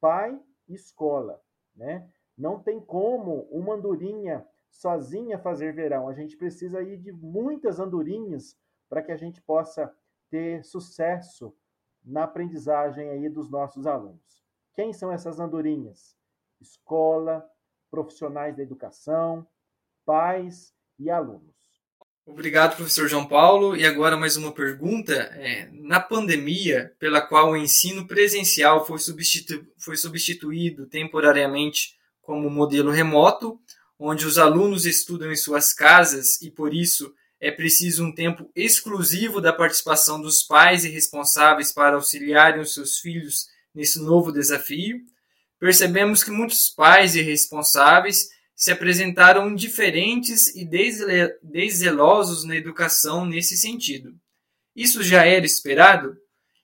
pai 0.00 0.40
escola, 0.68 1.40
né? 1.74 2.10
Não 2.36 2.62
tem 2.62 2.80
como 2.80 3.42
uma 3.50 3.74
andorinha 3.74 4.46
sozinha 4.70 5.38
fazer 5.38 5.74
verão. 5.74 6.08
A 6.08 6.14
gente 6.14 6.36
precisa 6.36 6.78
aí 6.78 6.96
de 6.96 7.12
muitas 7.12 7.78
andorinhas 7.78 8.58
para 8.88 9.02
que 9.02 9.12
a 9.12 9.16
gente 9.16 9.40
possa 9.42 9.94
ter 10.30 10.64
sucesso 10.64 11.54
na 12.02 12.24
aprendizagem 12.24 13.08
aí 13.10 13.28
dos 13.28 13.50
nossos 13.50 13.86
alunos. 13.86 14.42
Quem 14.74 14.92
são 14.92 15.12
essas 15.12 15.38
andorinhas? 15.38 16.16
Escola, 16.60 17.48
profissionais 17.90 18.56
da 18.56 18.62
educação, 18.62 19.46
pais 20.04 20.74
e 20.98 21.10
alunos. 21.10 21.61
Obrigado, 22.24 22.76
professor 22.76 23.08
João 23.08 23.26
Paulo. 23.26 23.76
E 23.76 23.84
agora 23.84 24.16
mais 24.16 24.36
uma 24.36 24.52
pergunta. 24.52 25.12
É, 25.12 25.68
na 25.72 25.98
pandemia, 25.98 26.92
pela 26.98 27.20
qual 27.20 27.50
o 27.50 27.56
ensino 27.56 28.06
presencial 28.06 28.86
foi, 28.86 28.98
substitu 28.98 29.66
foi 29.76 29.96
substituído 29.96 30.86
temporariamente 30.86 31.96
como 32.20 32.48
modelo 32.48 32.92
remoto, 32.92 33.58
onde 33.98 34.24
os 34.24 34.38
alunos 34.38 34.86
estudam 34.86 35.32
em 35.32 35.36
suas 35.36 35.72
casas 35.72 36.40
e, 36.40 36.48
por 36.48 36.72
isso, 36.72 37.12
é 37.40 37.50
preciso 37.50 38.04
um 38.04 38.14
tempo 38.14 38.48
exclusivo 38.54 39.40
da 39.40 39.52
participação 39.52 40.22
dos 40.22 40.44
pais 40.44 40.84
e 40.84 40.88
responsáveis 40.88 41.72
para 41.72 41.96
auxiliarem 41.96 42.60
os 42.60 42.72
seus 42.72 42.98
filhos 42.98 43.48
nesse 43.74 44.00
novo 44.00 44.30
desafio, 44.30 45.00
percebemos 45.58 46.22
que 46.22 46.30
muitos 46.30 46.68
pais 46.68 47.16
e 47.16 47.22
responsáveis 47.22 48.28
se 48.62 48.70
apresentaram 48.70 49.50
indiferentes 49.50 50.54
e 50.54 50.64
deszelosos 51.42 52.44
na 52.44 52.54
educação 52.54 53.26
nesse 53.26 53.56
sentido. 53.56 54.14
Isso 54.72 55.02
já 55.02 55.26
era 55.26 55.44
esperado? 55.44 56.16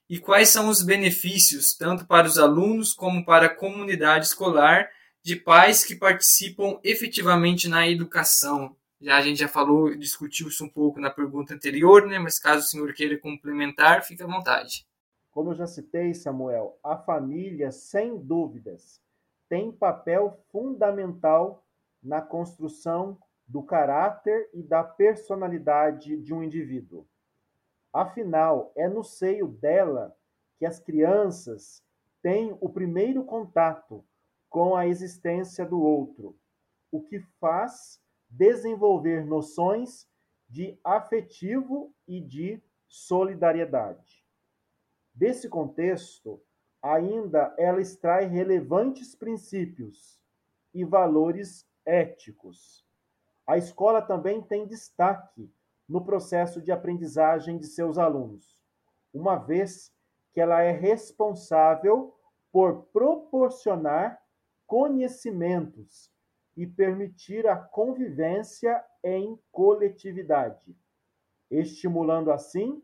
E 0.08 0.16
quais 0.16 0.48
são 0.48 0.68
os 0.68 0.80
benefícios, 0.80 1.76
tanto 1.76 2.06
para 2.06 2.28
os 2.28 2.38
alunos 2.38 2.92
como 2.92 3.24
para 3.24 3.46
a 3.46 3.52
comunidade 3.52 4.26
escolar, 4.26 4.88
de 5.24 5.34
pais 5.34 5.84
que 5.84 5.96
participam 5.96 6.78
efetivamente 6.84 7.66
na 7.66 7.88
educação? 7.88 8.76
Já 9.00 9.16
a 9.16 9.22
gente 9.22 9.40
já 9.40 9.48
falou, 9.48 9.92
discutiu 9.96 10.46
isso 10.46 10.64
um 10.64 10.68
pouco 10.68 11.00
na 11.00 11.10
pergunta 11.10 11.52
anterior, 11.52 12.06
né? 12.06 12.20
Mas 12.20 12.38
caso 12.38 12.64
o 12.64 12.68
senhor 12.68 12.94
queira 12.94 13.18
complementar, 13.18 14.04
fique 14.04 14.22
à 14.22 14.26
vontade. 14.26 14.86
Como 15.32 15.50
eu 15.50 15.56
já 15.56 15.66
citei, 15.66 16.14
Samuel, 16.14 16.78
a 16.80 16.96
família, 16.96 17.72
sem 17.72 18.16
dúvidas, 18.16 19.00
tem 19.48 19.72
papel 19.72 20.38
fundamental 20.52 21.64
na 22.02 22.20
construção 22.20 23.18
do 23.46 23.62
caráter 23.62 24.50
e 24.52 24.62
da 24.62 24.84
personalidade 24.84 26.16
de 26.18 26.34
um 26.34 26.42
indivíduo. 26.42 27.06
Afinal, 27.92 28.72
é 28.76 28.88
no 28.88 29.02
seio 29.02 29.48
dela 29.48 30.14
que 30.58 30.66
as 30.66 30.78
crianças 30.78 31.82
têm 32.20 32.56
o 32.60 32.68
primeiro 32.68 33.24
contato 33.24 34.04
com 34.48 34.76
a 34.76 34.86
existência 34.86 35.64
do 35.64 35.80
outro, 35.80 36.36
o 36.90 37.02
que 37.02 37.20
faz 37.40 38.00
desenvolver 38.28 39.24
noções 39.24 40.06
de 40.48 40.78
afetivo 40.82 41.94
e 42.06 42.20
de 42.20 42.62
solidariedade. 42.86 44.24
Desse 45.14 45.48
contexto, 45.48 46.42
ainda 46.82 47.54
ela 47.58 47.80
extrai 47.80 48.26
relevantes 48.26 49.14
princípios 49.14 50.18
e 50.72 50.84
valores 50.84 51.67
éticos. 51.88 52.84
A 53.46 53.56
escola 53.56 54.02
também 54.02 54.42
tem 54.42 54.66
destaque 54.66 55.50
no 55.88 56.04
processo 56.04 56.60
de 56.60 56.70
aprendizagem 56.70 57.56
de 57.56 57.66
seus 57.66 57.96
alunos, 57.96 58.54
uma 59.12 59.36
vez 59.36 59.90
que 60.32 60.40
ela 60.40 60.60
é 60.62 60.70
responsável 60.70 62.14
por 62.52 62.84
proporcionar 62.92 64.22
conhecimentos 64.66 66.12
e 66.54 66.66
permitir 66.66 67.46
a 67.46 67.56
convivência 67.56 68.84
em 69.02 69.38
coletividade, 69.50 70.76
estimulando 71.50 72.30
assim 72.30 72.82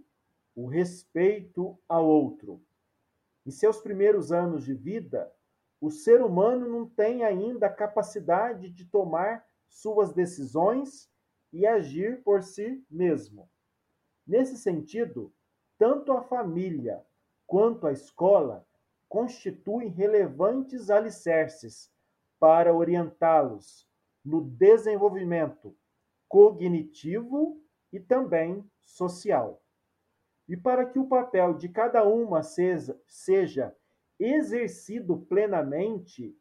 o 0.56 0.66
respeito 0.66 1.78
ao 1.86 2.06
outro. 2.06 2.62
Em 3.44 3.50
seus 3.50 3.80
primeiros 3.80 4.32
anos 4.32 4.64
de 4.64 4.72
vida, 4.72 5.30
o 5.84 5.90
ser 5.90 6.22
humano 6.22 6.66
não 6.66 6.88
tem 6.88 7.24
ainda 7.24 7.66
a 7.66 7.72
capacidade 7.72 8.70
de 8.70 8.86
tomar 8.86 9.46
suas 9.68 10.14
decisões 10.14 11.10
e 11.52 11.66
agir 11.66 12.22
por 12.22 12.42
si 12.42 12.82
mesmo. 12.90 13.50
Nesse 14.26 14.56
sentido, 14.56 15.30
tanto 15.76 16.12
a 16.12 16.22
família 16.22 17.04
quanto 17.46 17.86
a 17.86 17.92
escola 17.92 18.66
constituem 19.10 19.90
relevantes 19.90 20.88
alicerces 20.88 21.92
para 22.40 22.74
orientá-los 22.74 23.86
no 24.24 24.40
desenvolvimento 24.40 25.76
cognitivo 26.26 27.62
e 27.92 28.00
também 28.00 28.66
social. 28.80 29.62
E 30.48 30.56
para 30.56 30.86
que 30.86 30.98
o 30.98 31.06
papel 31.06 31.52
de 31.52 31.68
cada 31.68 32.04
uma 32.04 32.42
seja, 32.42 32.98
seja 33.06 33.76
exercido 34.18 35.18
plenamente 35.18 36.36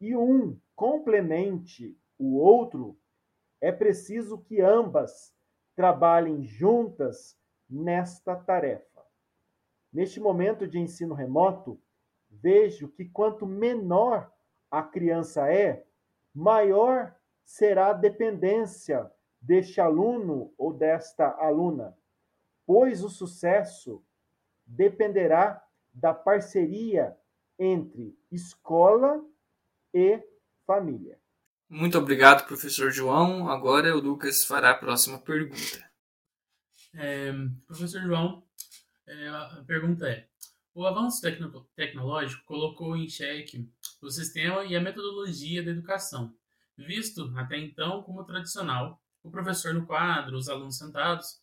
e 0.00 0.16
um 0.16 0.58
complemente 0.74 1.96
o 2.18 2.36
outro, 2.38 2.98
é 3.60 3.70
preciso 3.70 4.38
que 4.38 4.60
ambas 4.60 5.34
trabalhem 5.74 6.42
juntas 6.42 7.38
nesta 7.68 8.34
tarefa. 8.36 9.04
Neste 9.92 10.18
momento 10.18 10.66
de 10.66 10.78
ensino 10.78 11.14
remoto, 11.14 11.80
vejo 12.28 12.88
que 12.88 13.04
quanto 13.04 13.46
menor 13.46 14.32
a 14.70 14.82
criança 14.82 15.52
é, 15.52 15.86
maior 16.34 17.14
será 17.44 17.88
a 17.88 17.92
dependência 17.92 19.10
deste 19.40 19.80
aluno 19.80 20.52
ou 20.56 20.72
desta 20.72 21.28
aluna, 21.38 21.96
pois 22.64 23.02
o 23.04 23.08
sucesso 23.08 24.02
dependerá 24.64 25.62
da 25.92 26.14
parceria 26.14 27.16
entre 27.58 28.16
escola 28.30 29.24
e 29.94 30.20
família. 30.66 31.20
Muito 31.68 31.96
obrigado, 31.98 32.46
professor 32.46 32.90
João. 32.90 33.48
Agora 33.48 33.96
o 33.96 34.00
Lucas 34.00 34.44
fará 34.44 34.70
a 34.70 34.78
próxima 34.78 35.18
pergunta. 35.18 35.90
É, 36.94 37.32
professor 37.66 38.02
João, 38.02 38.44
é, 39.06 39.28
a 39.28 39.64
pergunta 39.66 40.08
é: 40.08 40.28
o 40.74 40.86
avanço 40.86 41.20
tecno 41.20 41.50
tecnológico 41.74 42.44
colocou 42.44 42.96
em 42.96 43.08
xeque 43.08 43.70
o 44.00 44.10
sistema 44.10 44.64
e 44.64 44.76
a 44.76 44.80
metodologia 44.80 45.62
da 45.62 45.70
educação, 45.70 46.34
visto 46.76 47.32
até 47.36 47.58
então 47.58 48.02
como 48.02 48.24
tradicional, 48.24 49.02
o 49.22 49.30
professor 49.30 49.72
no 49.72 49.86
quadro, 49.86 50.36
os 50.36 50.48
alunos 50.48 50.78
sentados. 50.78 51.41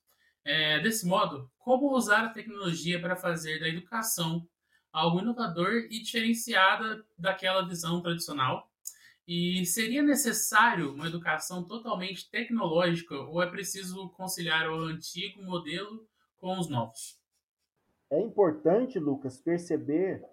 É, 0.51 0.79
desse 0.79 1.05
modo, 1.05 1.47
como 1.59 1.95
usar 1.95 2.25
a 2.25 2.29
tecnologia 2.29 2.99
para 2.99 3.15
fazer 3.15 3.59
da 3.59 3.67
educação 3.67 4.49
algo 4.91 5.19
inovador 5.19 5.85
e 5.91 6.01
diferenciada 6.01 7.05
daquela 7.15 7.61
visão 7.67 8.01
tradicional? 8.01 8.67
E 9.27 9.63
seria 9.67 10.01
necessário 10.01 10.91
uma 10.91 11.05
educação 11.05 11.63
totalmente 11.63 12.27
tecnológica 12.31 13.13
ou 13.13 13.43
é 13.43 13.45
preciso 13.45 14.09
conciliar 14.09 14.67
o 14.71 14.85
antigo 14.85 15.43
modelo 15.43 16.07
com 16.39 16.57
os 16.57 16.67
novos? 16.67 17.21
É 18.09 18.19
importante, 18.19 18.97
Lucas, 18.97 19.39
perceber 19.39 20.25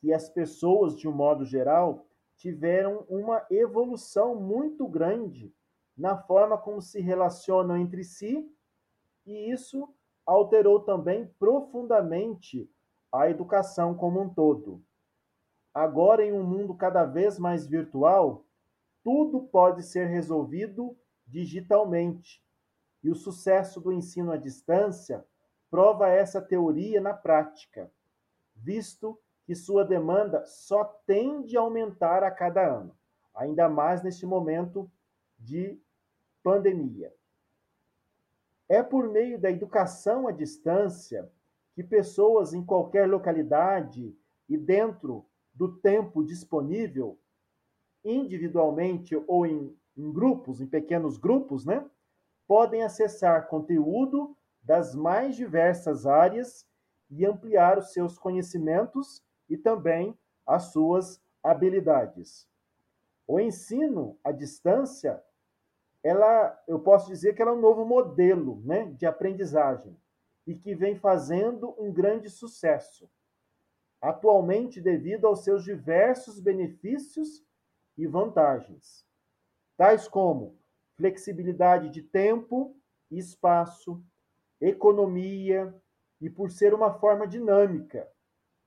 que 0.00 0.12
as 0.12 0.28
pessoas, 0.28 0.96
de 0.96 1.08
um 1.08 1.12
modo 1.12 1.44
geral, 1.44 2.08
tiveram 2.36 3.04
uma 3.08 3.44
evolução 3.50 4.40
muito 4.40 4.86
grande 4.86 5.52
na 5.96 6.16
forma 6.16 6.56
como 6.56 6.80
se 6.80 7.00
relacionam 7.00 7.76
entre 7.76 8.04
si, 8.04 8.48
e 9.26 9.50
isso 9.50 9.88
alterou 10.26 10.80
também 10.80 11.26
profundamente 11.38 12.70
a 13.12 13.28
educação 13.28 13.94
como 13.94 14.20
um 14.20 14.28
todo. 14.28 14.82
Agora, 15.72 16.24
em 16.24 16.32
um 16.32 16.44
mundo 16.44 16.74
cada 16.74 17.04
vez 17.04 17.38
mais 17.38 17.66
virtual, 17.66 18.44
tudo 19.02 19.42
pode 19.42 19.82
ser 19.82 20.06
resolvido 20.06 20.96
digitalmente. 21.26 22.42
E 23.02 23.10
o 23.10 23.14
sucesso 23.14 23.80
do 23.80 23.92
ensino 23.92 24.32
à 24.32 24.36
distância 24.36 25.24
prova 25.70 26.08
essa 26.08 26.40
teoria 26.40 27.00
na 27.00 27.12
prática, 27.12 27.90
visto 28.54 29.18
que 29.44 29.54
sua 29.54 29.84
demanda 29.84 30.44
só 30.46 30.84
tende 31.06 31.56
a 31.56 31.60
aumentar 31.60 32.22
a 32.22 32.30
cada 32.30 32.66
ano, 32.66 32.96
ainda 33.34 33.68
mais 33.68 34.02
neste 34.02 34.24
momento 34.24 34.90
de 35.38 35.78
pandemia. 36.42 37.12
É 38.68 38.82
por 38.82 39.08
meio 39.10 39.38
da 39.38 39.50
educação 39.50 40.26
à 40.26 40.32
distância 40.32 41.30
que 41.74 41.82
pessoas 41.82 42.54
em 42.54 42.64
qualquer 42.64 43.08
localidade 43.08 44.16
e 44.48 44.56
dentro 44.56 45.26
do 45.52 45.76
tempo 45.78 46.24
disponível, 46.24 47.18
individualmente 48.04 49.14
ou 49.26 49.46
em, 49.46 49.76
em 49.96 50.12
grupos, 50.12 50.60
em 50.60 50.66
pequenos 50.66 51.16
grupos, 51.16 51.64
né, 51.64 51.84
podem 52.46 52.82
acessar 52.82 53.48
conteúdo 53.48 54.36
das 54.62 54.94
mais 54.94 55.36
diversas 55.36 56.06
áreas 56.06 56.66
e 57.10 57.24
ampliar 57.24 57.78
os 57.78 57.92
seus 57.92 58.18
conhecimentos 58.18 59.22
e 59.48 59.56
também 59.56 60.18
as 60.46 60.64
suas 60.72 61.22
habilidades. 61.42 62.48
O 63.26 63.38
ensino 63.40 64.18
à 64.22 64.32
distância, 64.32 65.22
ela, 66.04 66.62
eu 66.68 66.78
posso 66.78 67.08
dizer 67.08 67.34
que 67.34 67.40
ela 67.40 67.50
é 67.50 67.54
um 67.54 67.60
novo 67.60 67.86
modelo 67.86 68.60
né, 68.62 68.92
de 68.92 69.06
aprendizagem 69.06 69.96
e 70.46 70.54
que 70.54 70.74
vem 70.74 70.94
fazendo 70.94 71.74
um 71.78 71.90
grande 71.90 72.28
sucesso. 72.28 73.10
Atualmente, 74.02 74.82
devido 74.82 75.26
aos 75.26 75.42
seus 75.42 75.64
diversos 75.64 76.38
benefícios 76.38 77.42
e 77.96 78.06
vantagens, 78.06 79.06
tais 79.78 80.06
como 80.06 80.58
flexibilidade 80.94 81.88
de 81.88 82.02
tempo 82.02 82.76
e 83.10 83.18
espaço, 83.18 84.04
economia 84.60 85.74
e 86.20 86.28
por 86.28 86.50
ser 86.50 86.74
uma 86.74 86.92
forma 86.92 87.26
dinâmica, 87.26 88.06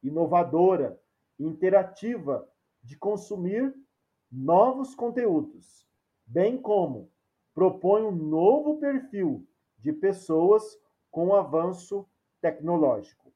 inovadora 0.02 1.00
e 1.38 1.46
interativa 1.46 2.50
de 2.82 2.98
consumir 2.98 3.76
novos 4.32 4.96
conteúdos, 4.96 5.88
bem 6.26 6.60
como 6.60 7.12
propõe 7.58 8.04
um 8.04 8.12
novo 8.12 8.78
perfil 8.78 9.44
de 9.80 9.92
pessoas 9.92 10.80
com 11.10 11.34
avanço 11.34 12.08
tecnológico. 12.40 13.34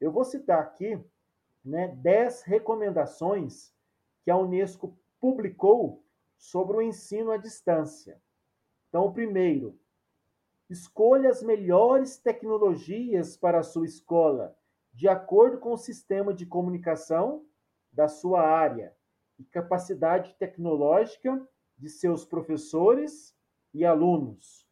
Eu 0.00 0.10
vou 0.10 0.24
citar 0.24 0.58
aqui 0.58 0.98
né, 1.62 1.88
10 1.88 2.44
recomendações 2.44 3.70
que 4.22 4.30
a 4.30 4.38
Unesco 4.38 4.98
publicou 5.20 6.02
sobre 6.38 6.78
o 6.78 6.80
ensino 6.80 7.30
à 7.30 7.36
distância. 7.36 8.22
Então, 8.88 9.04
o 9.04 9.12
primeiro, 9.12 9.78
escolha 10.70 11.28
as 11.28 11.42
melhores 11.42 12.16
tecnologias 12.16 13.36
para 13.36 13.58
a 13.58 13.62
sua 13.62 13.84
escola, 13.84 14.56
de 14.94 15.08
acordo 15.08 15.58
com 15.58 15.74
o 15.74 15.78
sistema 15.78 16.32
de 16.32 16.46
comunicação 16.46 17.44
da 17.92 18.08
sua 18.08 18.40
área 18.40 18.96
e 19.38 19.44
capacidade 19.44 20.34
tecnológica 20.38 21.46
de 21.76 21.90
seus 21.90 22.24
professores 22.24 23.36
e 23.72 23.84
alunos. 23.84 24.66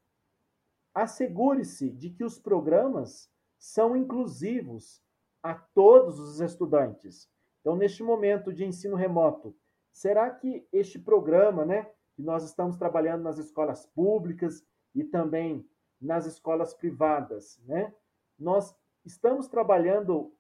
Assegure-se 0.95 1.91
de 1.91 2.11
que 2.11 2.25
os 2.25 2.39
programas 2.39 3.31
são 3.59 3.97
inclusivos 3.97 5.03
a 5.43 5.55
todos 5.55 6.19
os 6.19 6.41
estudantes. 6.41 7.31
Então, 7.61 7.77
neste 7.77 8.03
momento 8.03 8.53
de 8.53 8.65
ensino 8.65 8.97
remoto, 8.97 9.55
será 9.93 10.31
que 10.31 10.67
este 10.73 10.99
programa, 10.99 11.65
né, 11.65 11.91
que 12.15 12.23
nós 12.23 12.45
estamos 12.45 12.77
trabalhando 12.77 13.23
nas 13.23 13.39
escolas 13.39 13.87
públicas 13.87 14.65
e 14.95 15.05
também 15.05 15.67
nas 16.01 16.27
escolas 16.27 16.75
privadas, 16.75 17.61
né, 17.67 17.95
nós 18.39 18.75
estamos 19.05 19.47
trabalhando 19.47 20.33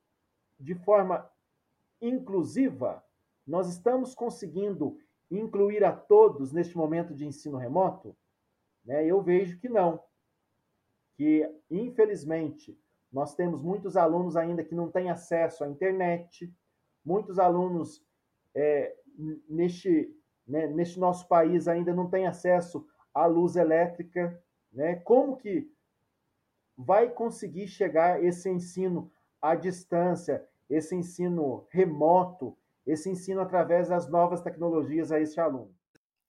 de 0.58 0.74
forma 0.74 1.30
inclusiva? 2.00 3.04
Nós 3.46 3.68
estamos 3.68 4.14
conseguindo 4.14 4.98
incluir 5.30 5.84
a 5.84 5.92
todos 5.92 6.52
neste 6.52 6.76
momento 6.76 7.14
de 7.14 7.26
ensino 7.26 7.56
remoto? 7.56 8.16
Né? 8.90 9.06
Eu 9.06 9.22
vejo 9.22 9.56
que 9.60 9.68
não. 9.68 10.02
Que, 11.14 11.48
infelizmente, 11.70 12.76
nós 13.12 13.36
temos 13.36 13.62
muitos 13.62 13.96
alunos 13.96 14.36
ainda 14.36 14.64
que 14.64 14.74
não 14.74 14.90
têm 14.90 15.08
acesso 15.08 15.62
à 15.62 15.68
internet, 15.68 16.52
muitos 17.04 17.38
alunos 17.38 18.04
é, 18.52 18.96
neste, 19.48 20.12
né, 20.44 20.66
neste 20.66 20.98
nosso 20.98 21.28
país 21.28 21.68
ainda 21.68 21.94
não 21.94 22.10
têm 22.10 22.26
acesso 22.26 22.84
à 23.14 23.26
luz 23.26 23.54
elétrica. 23.54 24.42
Né? 24.72 24.96
Como 24.96 25.36
que 25.36 25.72
vai 26.76 27.08
conseguir 27.10 27.68
chegar 27.68 28.24
esse 28.24 28.50
ensino 28.50 29.08
à 29.40 29.54
distância, 29.54 30.44
esse 30.68 30.96
ensino 30.96 31.64
remoto, 31.70 32.58
esse 32.84 33.08
ensino 33.08 33.40
através 33.40 33.88
das 33.88 34.08
novas 34.08 34.40
tecnologias 34.40 35.12
a 35.12 35.20
este 35.20 35.38
aluno? 35.38 35.72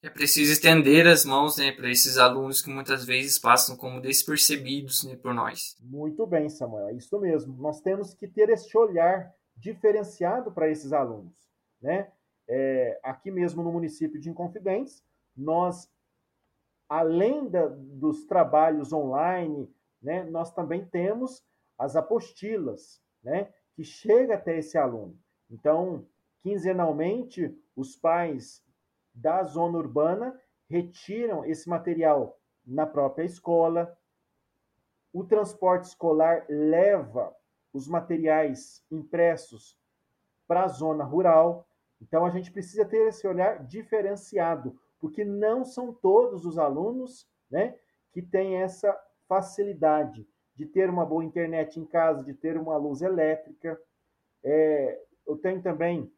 É 0.03 0.09
preciso 0.09 0.51
estender 0.51 1.05
as 1.05 1.23
mãos 1.23 1.57
né, 1.57 1.71
para 1.71 1.87
esses 1.87 2.17
alunos 2.17 2.59
que 2.59 2.71
muitas 2.71 3.05
vezes 3.05 3.37
passam 3.37 3.77
como 3.77 4.01
despercebidos 4.01 5.03
né, 5.03 5.15
por 5.15 5.31
nós. 5.31 5.77
Muito 5.79 6.25
bem, 6.25 6.49
Samuel, 6.49 6.87
é 6.87 6.93
isso 6.93 7.19
mesmo. 7.19 7.55
Nós 7.57 7.81
temos 7.81 8.11
que 8.15 8.27
ter 8.27 8.49
esse 8.49 8.75
olhar 8.75 9.31
diferenciado 9.55 10.51
para 10.51 10.67
esses 10.67 10.91
alunos. 10.91 11.47
Né? 11.79 12.11
É, 12.47 12.99
aqui 13.03 13.29
mesmo 13.29 13.61
no 13.61 13.71
município 13.71 14.19
de 14.19 14.27
Inconfidentes, 14.27 15.03
nós, 15.37 15.87
além 16.89 17.47
da, 17.47 17.67
dos 17.67 18.25
trabalhos 18.25 18.91
online, 18.91 19.69
né, 20.01 20.23
nós 20.23 20.51
também 20.51 20.83
temos 20.83 21.43
as 21.77 21.95
apostilas, 21.95 22.99
né, 23.23 23.53
que 23.75 23.83
chega 23.83 24.33
até 24.33 24.57
esse 24.57 24.79
aluno. 24.79 25.15
Então, 25.47 26.07
quinzenalmente, 26.41 27.55
os 27.75 27.95
pais 27.95 28.63
da 29.13 29.43
zona 29.43 29.77
urbana 29.77 30.39
retiram 30.67 31.43
esse 31.45 31.67
material 31.67 32.39
na 32.65 32.85
própria 32.85 33.25
escola. 33.25 33.97
O 35.11 35.23
transporte 35.23 35.85
escolar 35.85 36.45
leva 36.49 37.35
os 37.73 37.87
materiais 37.87 38.83
impressos 38.89 39.77
para 40.47 40.63
a 40.63 40.67
zona 40.67 41.03
rural. 41.03 41.67
Então 42.01 42.25
a 42.25 42.29
gente 42.29 42.51
precisa 42.51 42.85
ter 42.85 43.07
esse 43.07 43.27
olhar 43.27 43.65
diferenciado, 43.65 44.79
porque 44.99 45.23
não 45.23 45.63
são 45.63 45.93
todos 45.93 46.45
os 46.45 46.57
alunos, 46.57 47.27
né, 47.49 47.77
que 48.13 48.21
têm 48.21 48.57
essa 48.57 48.97
facilidade 49.27 50.27
de 50.55 50.65
ter 50.65 50.89
uma 50.89 51.05
boa 51.05 51.23
internet 51.23 51.79
em 51.79 51.85
casa, 51.85 52.23
de 52.23 52.33
ter 52.33 52.57
uma 52.57 52.77
luz 52.77 53.01
elétrica. 53.01 53.79
É, 54.43 55.01
eu 55.25 55.37
tenho 55.37 55.61
também, 55.61 56.11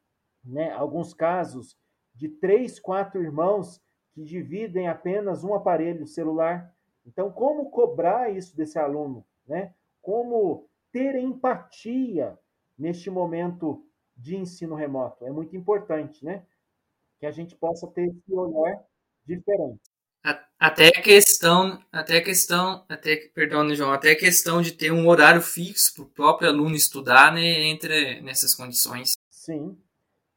né, 0.43 0.71
alguns 0.71 1.13
casos 1.13 1.77
de 2.13 2.30
três, 2.30 2.80
quatro 2.80 3.21
irmãos 3.21 3.82
que 4.13 4.23
dividem 4.23 4.88
apenas 4.88 5.43
um 5.43 5.54
aparelho 5.54 6.06
celular. 6.06 6.73
Então, 7.06 7.32
como 7.32 7.69
cobrar 7.69 8.30
isso 8.30 8.56
desse 8.56 8.78
aluno? 8.78 9.26
Né? 9.47 9.73
Como 10.02 10.69
ter 10.91 11.15
empatia 11.15 12.38
neste 12.78 13.10
momento 13.10 13.86
de 14.15 14.36
ensino 14.36 14.76
remoto? 14.76 15.26
É 15.26 15.32
muito 15.32 15.56
importante, 15.56 16.23
né? 16.23 16.43
Que 17.19 17.26
a 17.26 17.32
gente 17.32 17.56
possa 17.56 17.88
ter 17.88 18.04
esse 18.04 18.34
olhar 18.34 18.84
diferente. 19.26 19.82
Até 20.58 20.88
a 20.88 21.02
questão, 21.02 21.84
até 21.91 22.17
a 22.17 22.23
questão, 22.23 22.86
até, 22.88 23.17
perdão, 23.34 23.76
João, 23.76 23.91
até 23.91 24.12
a 24.12 24.17
questão 24.17 24.62
de 24.62 24.71
ter 24.71 24.91
um 24.93 25.08
horário 25.10 25.41
fixo 25.41 25.93
para 25.93 26.04
o 26.04 26.08
próprio 26.08 26.47
aluno 26.47 26.76
estudar, 26.76 27.34
né, 27.34 27.41
entre 27.41 28.21
nessas 28.21 28.56
condições. 28.56 29.17
Sim. 29.30 29.78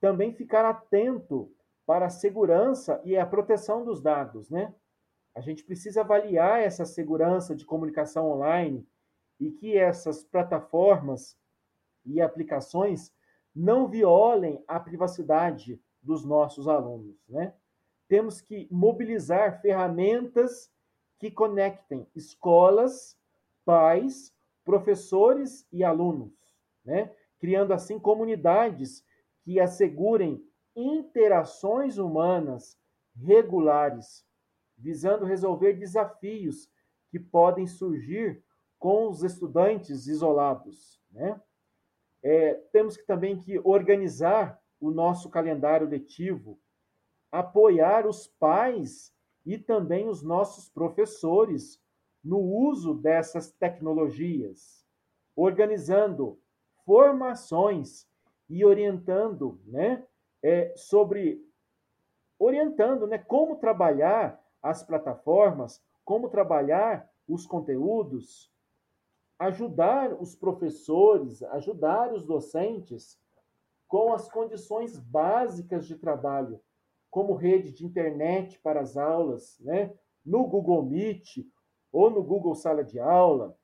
Também 0.00 0.34
ficar 0.34 0.68
atento 0.68 1.54
para 1.86 2.06
a 2.06 2.10
segurança 2.10 3.00
e 3.04 3.16
a 3.16 3.24
proteção 3.24 3.84
dos 3.84 4.02
dados, 4.02 4.50
né? 4.50 4.74
A 5.34 5.40
gente 5.40 5.62
precisa 5.62 6.00
avaliar 6.00 6.60
essa 6.60 6.84
segurança 6.84 7.54
de 7.54 7.64
comunicação 7.64 8.30
online 8.30 8.86
e 9.38 9.50
que 9.52 9.76
essas 9.76 10.24
plataformas 10.24 11.38
e 12.04 12.20
aplicações 12.20 13.12
não 13.54 13.86
violem 13.86 14.62
a 14.66 14.80
privacidade 14.80 15.80
dos 16.02 16.24
nossos 16.24 16.66
alunos, 16.68 17.16
né? 17.28 17.54
Temos 18.08 18.40
que 18.40 18.68
mobilizar 18.70 19.60
ferramentas 19.60 20.70
que 21.18 21.30
conectem 21.30 22.06
escolas, 22.14 23.16
pais, 23.64 24.32
professores 24.64 25.66
e 25.72 25.84
alunos, 25.84 26.32
né? 26.84 27.14
Criando 27.38 27.72
assim 27.72 27.98
comunidades 27.98 29.04
que 29.42 29.60
assegurem 29.60 30.42
interações 30.76 31.96
humanas 31.96 32.78
regulares, 33.14 34.24
visando 34.76 35.24
resolver 35.24 35.72
desafios 35.72 36.70
que 37.08 37.18
podem 37.18 37.66
surgir 37.66 38.44
com 38.78 39.08
os 39.08 39.22
estudantes 39.22 40.06
isolados. 40.06 41.00
Né? 41.10 41.40
É, 42.22 42.54
temos 42.72 42.96
que 42.96 43.06
também 43.06 43.38
que 43.38 43.58
organizar 43.64 44.60
o 44.78 44.90
nosso 44.90 45.30
calendário 45.30 45.88
letivo, 45.88 46.60
apoiar 47.32 48.06
os 48.06 48.26
pais 48.26 49.14
e 49.44 49.56
também 49.56 50.08
os 50.08 50.22
nossos 50.22 50.68
professores 50.68 51.80
no 52.22 52.38
uso 52.38 52.92
dessas 52.92 53.52
tecnologias, 53.52 54.84
organizando 55.34 56.38
formações 56.84 58.06
e 58.48 58.64
orientando 58.64 59.60
né, 59.64 60.04
é, 60.46 60.72
sobre 60.76 61.44
orientando 62.38 63.04
né, 63.04 63.18
como 63.18 63.56
trabalhar 63.56 64.40
as 64.62 64.80
plataformas, 64.80 65.82
como 66.04 66.28
trabalhar 66.28 67.10
os 67.26 67.44
conteúdos, 67.44 68.48
ajudar 69.40 70.12
os 70.14 70.36
professores, 70.36 71.42
ajudar 71.42 72.12
os 72.12 72.24
docentes 72.24 73.18
com 73.88 74.12
as 74.12 74.30
condições 74.30 74.96
básicas 74.96 75.84
de 75.84 75.96
trabalho, 75.96 76.60
como 77.10 77.34
rede 77.34 77.72
de 77.72 77.84
internet 77.84 78.60
para 78.60 78.80
as 78.80 78.96
aulas, 78.96 79.58
né, 79.58 79.92
no 80.24 80.46
Google 80.46 80.84
Meet 80.84 81.38
ou 81.90 82.08
no 82.08 82.22
Google 82.22 82.54
Sala 82.54 82.84
de 82.84 83.00
Aula, 83.00 83.58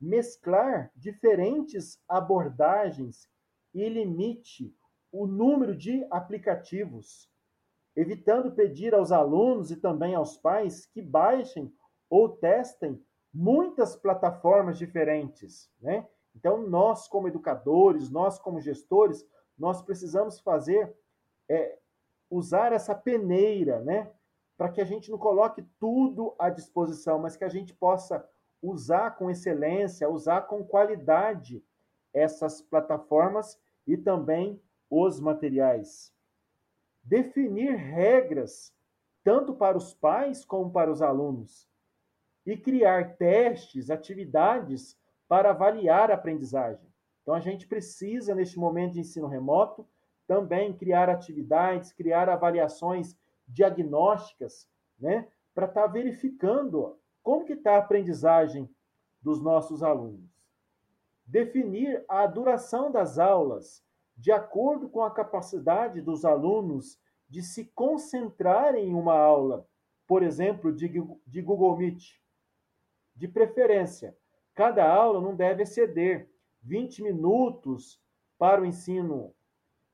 mesclar 0.00 0.92
diferentes 0.94 2.00
abordagens 2.08 3.28
e 3.74 3.88
limite 3.88 4.72
o 5.14 5.28
número 5.28 5.76
de 5.76 6.04
aplicativos, 6.10 7.30
evitando 7.94 8.50
pedir 8.50 8.92
aos 8.92 9.12
alunos 9.12 9.70
e 9.70 9.76
também 9.76 10.12
aos 10.12 10.36
pais 10.36 10.86
que 10.86 11.00
baixem 11.00 11.72
ou 12.10 12.28
testem 12.28 13.00
muitas 13.32 13.94
plataformas 13.94 14.76
diferentes, 14.76 15.70
né? 15.80 16.04
Então, 16.34 16.66
nós 16.66 17.06
como 17.06 17.28
educadores, 17.28 18.10
nós 18.10 18.40
como 18.40 18.60
gestores, 18.60 19.24
nós 19.56 19.80
precisamos 19.80 20.40
fazer, 20.40 20.92
é, 21.48 21.78
usar 22.28 22.72
essa 22.72 22.92
peneira, 22.92 23.80
né? 23.82 24.10
Para 24.56 24.68
que 24.68 24.80
a 24.80 24.84
gente 24.84 25.12
não 25.12 25.18
coloque 25.18 25.62
tudo 25.78 26.34
à 26.40 26.50
disposição, 26.50 27.20
mas 27.20 27.36
que 27.36 27.44
a 27.44 27.48
gente 27.48 27.72
possa 27.72 28.28
usar 28.60 29.12
com 29.12 29.30
excelência, 29.30 30.10
usar 30.10 30.42
com 30.42 30.64
qualidade 30.64 31.64
essas 32.12 32.60
plataformas 32.60 33.60
e 33.86 33.96
também 33.96 34.60
os 34.94 35.18
materiais. 35.20 36.12
Definir 37.02 37.74
regras, 37.74 38.72
tanto 39.22 39.54
para 39.54 39.76
os 39.76 39.92
pais 39.92 40.44
como 40.44 40.70
para 40.70 40.90
os 40.90 41.02
alunos, 41.02 41.68
e 42.46 42.56
criar 42.56 43.16
testes, 43.16 43.90
atividades 43.90 44.98
para 45.26 45.50
avaliar 45.50 46.10
a 46.10 46.14
aprendizagem. 46.14 46.86
Então, 47.22 47.34
a 47.34 47.40
gente 47.40 47.66
precisa, 47.66 48.34
neste 48.34 48.58
momento 48.58 48.94
de 48.94 49.00
ensino 49.00 49.26
remoto, 49.26 49.86
também 50.26 50.76
criar 50.76 51.08
atividades, 51.08 51.92
criar 51.92 52.28
avaliações 52.28 53.16
diagnósticas, 53.46 54.68
né, 54.98 55.28
para 55.54 55.66
estar 55.66 55.82
tá 55.82 55.86
verificando 55.86 56.98
como 57.22 57.44
que 57.44 57.54
está 57.54 57.76
a 57.76 57.78
aprendizagem 57.78 58.68
dos 59.22 59.40
nossos 59.40 59.82
alunos. 59.82 60.42
Definir 61.26 62.04
a 62.08 62.26
duração 62.26 62.90
das 62.90 63.18
aulas 63.18 63.83
de 64.16 64.30
acordo 64.32 64.88
com 64.88 65.02
a 65.02 65.10
capacidade 65.10 66.00
dos 66.00 66.24
alunos 66.24 66.98
de 67.28 67.42
se 67.42 67.64
concentrarem 67.66 68.88
em 68.88 68.94
uma 68.94 69.14
aula, 69.14 69.66
por 70.06 70.22
exemplo, 70.22 70.72
de, 70.72 70.88
de 71.26 71.42
Google 71.42 71.76
Meet. 71.76 72.20
De 73.14 73.26
preferência, 73.26 74.16
cada 74.54 74.88
aula 74.88 75.20
não 75.20 75.34
deve 75.34 75.62
exceder 75.62 76.28
20 76.62 77.02
minutos 77.02 78.00
para 78.38 78.62
o 78.62 78.66
ensino 78.66 79.34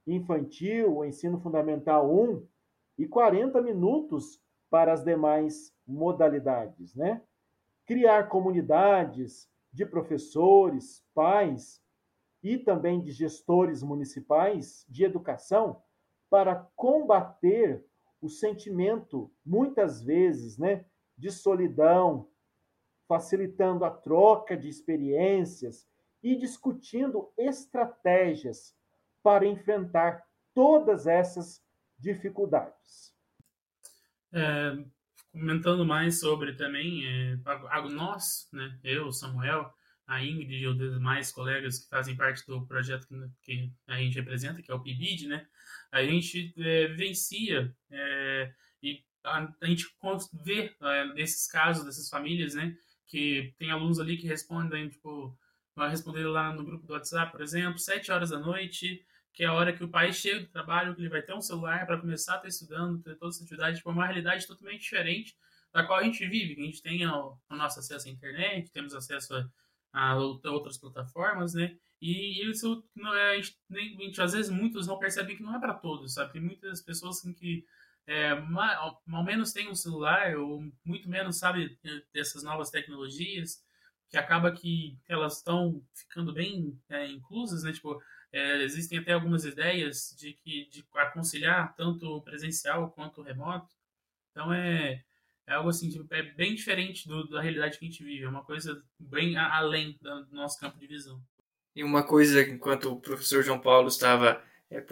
infantil, 0.06 0.98
o 0.98 1.04
ensino 1.04 1.40
fundamental 1.40 2.12
1, 2.12 2.46
e 2.98 3.06
40 3.06 3.60
minutos 3.62 4.42
para 4.68 4.92
as 4.92 5.02
demais 5.02 5.74
modalidades, 5.86 6.94
né? 6.94 7.22
Criar 7.86 8.28
comunidades 8.28 9.50
de 9.72 9.86
professores, 9.86 11.04
pais 11.14 11.79
e 12.42 12.58
também 12.58 13.02
de 13.02 13.12
gestores 13.12 13.82
municipais 13.82 14.84
de 14.88 15.04
educação 15.04 15.82
para 16.28 16.56
combater 16.76 17.84
o 18.20 18.28
sentimento, 18.28 19.32
muitas 19.44 20.02
vezes, 20.02 20.58
né, 20.58 20.84
de 21.16 21.30
solidão, 21.30 22.28
facilitando 23.08 23.84
a 23.84 23.90
troca 23.90 24.56
de 24.56 24.68
experiências 24.68 25.86
e 26.22 26.36
discutindo 26.36 27.32
estratégias 27.36 28.74
para 29.22 29.46
enfrentar 29.46 30.24
todas 30.54 31.06
essas 31.06 31.62
dificuldades. 31.98 33.14
É, 34.32 34.84
comentando 35.32 35.84
mais 35.84 36.20
sobre 36.20 36.54
também, 36.54 37.04
é, 37.06 37.38
nós, 37.90 38.48
né, 38.52 38.78
eu, 38.84 39.10
Samuel, 39.12 39.72
a 40.10 40.24
Ingrid 40.24 40.52
e 40.52 40.66
os 40.66 40.76
demais 40.76 41.30
colegas 41.30 41.78
que 41.78 41.88
fazem 41.88 42.16
parte 42.16 42.44
do 42.44 42.66
projeto 42.66 43.06
que, 43.42 43.72
a 43.86 43.96
gente 43.96 44.16
representa, 44.16 44.60
que 44.60 44.70
é 44.70 44.74
o 44.74 44.80
PIBID, 44.80 45.28
né, 45.28 45.46
a 45.92 46.02
gente 46.02 46.52
é, 46.58 46.88
vivencia 46.88 47.72
é, 47.88 48.52
e 48.82 49.04
a, 49.22 49.48
a, 49.60 49.66
gente 49.66 49.86
vê 50.44 50.74
é, 50.80 51.04
nesses 51.14 51.46
casos 51.46 51.84
dessas 51.84 52.08
famílias, 52.08 52.56
né, 52.56 52.76
que 53.06 53.54
tem 53.56 53.70
alunos 53.70 54.00
ali 54.00 54.16
que 54.16 54.26
respondem, 54.26 54.88
tipo, 54.88 55.38
vai 55.76 55.88
responder 55.88 56.24
lá 56.24 56.52
no 56.52 56.64
grupo 56.64 56.88
do 56.88 56.92
WhatsApp, 56.92 57.30
por 57.30 57.40
exemplo, 57.40 57.78
sete 57.78 58.10
horas 58.10 58.30
da 58.30 58.40
noite, 58.40 59.06
que 59.32 59.44
é 59.44 59.46
a 59.46 59.52
hora 59.52 59.72
que 59.72 59.84
o 59.84 59.88
pai 59.88 60.12
chega 60.12 60.40
do 60.40 60.48
trabalho, 60.48 60.92
que 60.92 61.02
ele 61.02 61.08
vai 61.08 61.22
ter 61.22 61.34
um 61.34 61.40
celular 61.40 61.86
para 61.86 62.00
começar 62.00 62.34
a 62.34 62.36
estar 62.38 62.48
estudando, 62.48 63.00
ter 63.00 63.14
toda 63.14 63.30
essa 63.30 63.44
atividade, 63.44 63.76
tipo, 63.76 63.90
uma 63.90 64.06
realidade 64.06 64.44
totalmente 64.44 64.82
diferente 64.82 65.36
da 65.72 65.84
qual 65.84 66.00
a 66.00 66.02
gente 66.02 66.26
vive, 66.26 66.56
que 66.56 66.62
a 66.62 66.64
gente 66.64 66.82
tem 66.82 67.06
o, 67.06 67.38
o 67.48 67.54
nosso 67.54 67.78
acesso 67.78 68.08
à 68.08 68.10
internet, 68.10 68.72
temos 68.72 68.92
acesso 68.92 69.36
a, 69.36 69.48
a 69.92 70.16
outras 70.16 70.78
plataformas, 70.78 71.54
né? 71.54 71.76
E 72.00 72.48
isso 72.50 72.82
não 72.94 73.14
é, 73.14 73.40
nem, 73.68 74.12
às 74.18 74.32
vezes 74.32 74.50
muitos 74.50 74.86
não 74.86 74.98
percebem 74.98 75.36
que 75.36 75.42
não 75.42 75.54
é 75.54 75.60
para 75.60 75.74
todos, 75.74 76.14
sabe? 76.14 76.32
Tem 76.32 76.40
muitas 76.40 76.80
pessoas 76.80 77.18
assim, 77.18 77.34
que 77.34 77.64
é, 78.06 78.30
ao 78.30 79.24
menos 79.24 79.52
têm 79.52 79.68
um 79.68 79.74
celular 79.74 80.36
ou 80.36 80.62
muito 80.84 81.08
menos 81.08 81.38
sabe 81.38 81.78
dessas 82.12 82.42
novas 82.42 82.70
tecnologias, 82.70 83.62
que 84.08 84.16
acaba 84.16 84.50
que 84.50 84.98
elas 85.08 85.36
estão 85.38 85.82
ficando 85.94 86.32
bem 86.32 86.80
é, 86.88 87.06
inclusas, 87.06 87.62
né? 87.62 87.72
Tipo, 87.72 88.00
é, 88.32 88.62
existem 88.62 88.98
até 88.98 89.12
algumas 89.12 89.44
ideias 89.44 90.14
de 90.18 90.32
que 90.32 90.68
de 90.70 90.84
aconselhar 90.94 91.74
tanto 91.76 92.20
presencial 92.22 92.90
quanto 92.92 93.22
remoto. 93.22 93.74
Então 94.30 94.52
é, 94.52 95.04
é 95.50 95.54
algo 95.54 95.68
assim, 95.68 95.90
tipo, 95.90 96.06
é 96.14 96.22
bem 96.22 96.54
diferente 96.54 97.08
do, 97.08 97.28
da 97.28 97.42
realidade 97.42 97.76
que 97.76 97.84
a 97.84 97.88
gente 97.88 98.04
vive, 98.04 98.24
é 98.24 98.28
uma 98.28 98.44
coisa 98.44 98.80
bem 98.98 99.36
a, 99.36 99.56
além 99.56 99.98
do 100.00 100.36
nosso 100.36 100.58
campo 100.60 100.78
de 100.78 100.86
visão. 100.86 101.20
E 101.74 101.82
uma 101.82 102.04
coisa, 102.04 102.40
enquanto 102.42 102.92
o 102.92 103.00
professor 103.00 103.42
João 103.42 103.58
Paulo 103.58 103.88
estava 103.88 104.42
é, 104.70 104.84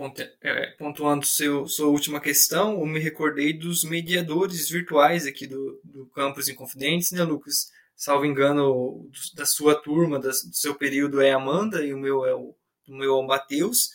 é, 0.42 0.66
pontuando 0.72 1.24
seu, 1.24 1.68
sua 1.68 1.86
última 1.86 2.20
questão, 2.20 2.80
eu 2.80 2.86
me 2.86 2.98
recordei 2.98 3.52
dos 3.52 3.84
mediadores 3.84 4.68
virtuais 4.68 5.26
aqui 5.26 5.46
do, 5.46 5.80
do 5.84 6.06
Campus 6.06 6.48
Inconfidentes, 6.48 7.12
né, 7.12 7.22
Lucas? 7.22 7.70
Salvo 7.94 8.26
engano, 8.26 9.08
da 9.34 9.46
sua 9.46 9.74
turma, 9.76 10.18
do 10.18 10.32
seu 10.32 10.74
período 10.74 11.20
é 11.20 11.32
Amanda 11.32 11.84
e 11.84 11.92
o 11.92 11.98
meu 11.98 12.24
é 12.24 12.34
o 12.34 12.54
do 12.86 12.96
meu 12.96 13.22
Mateus, 13.22 13.90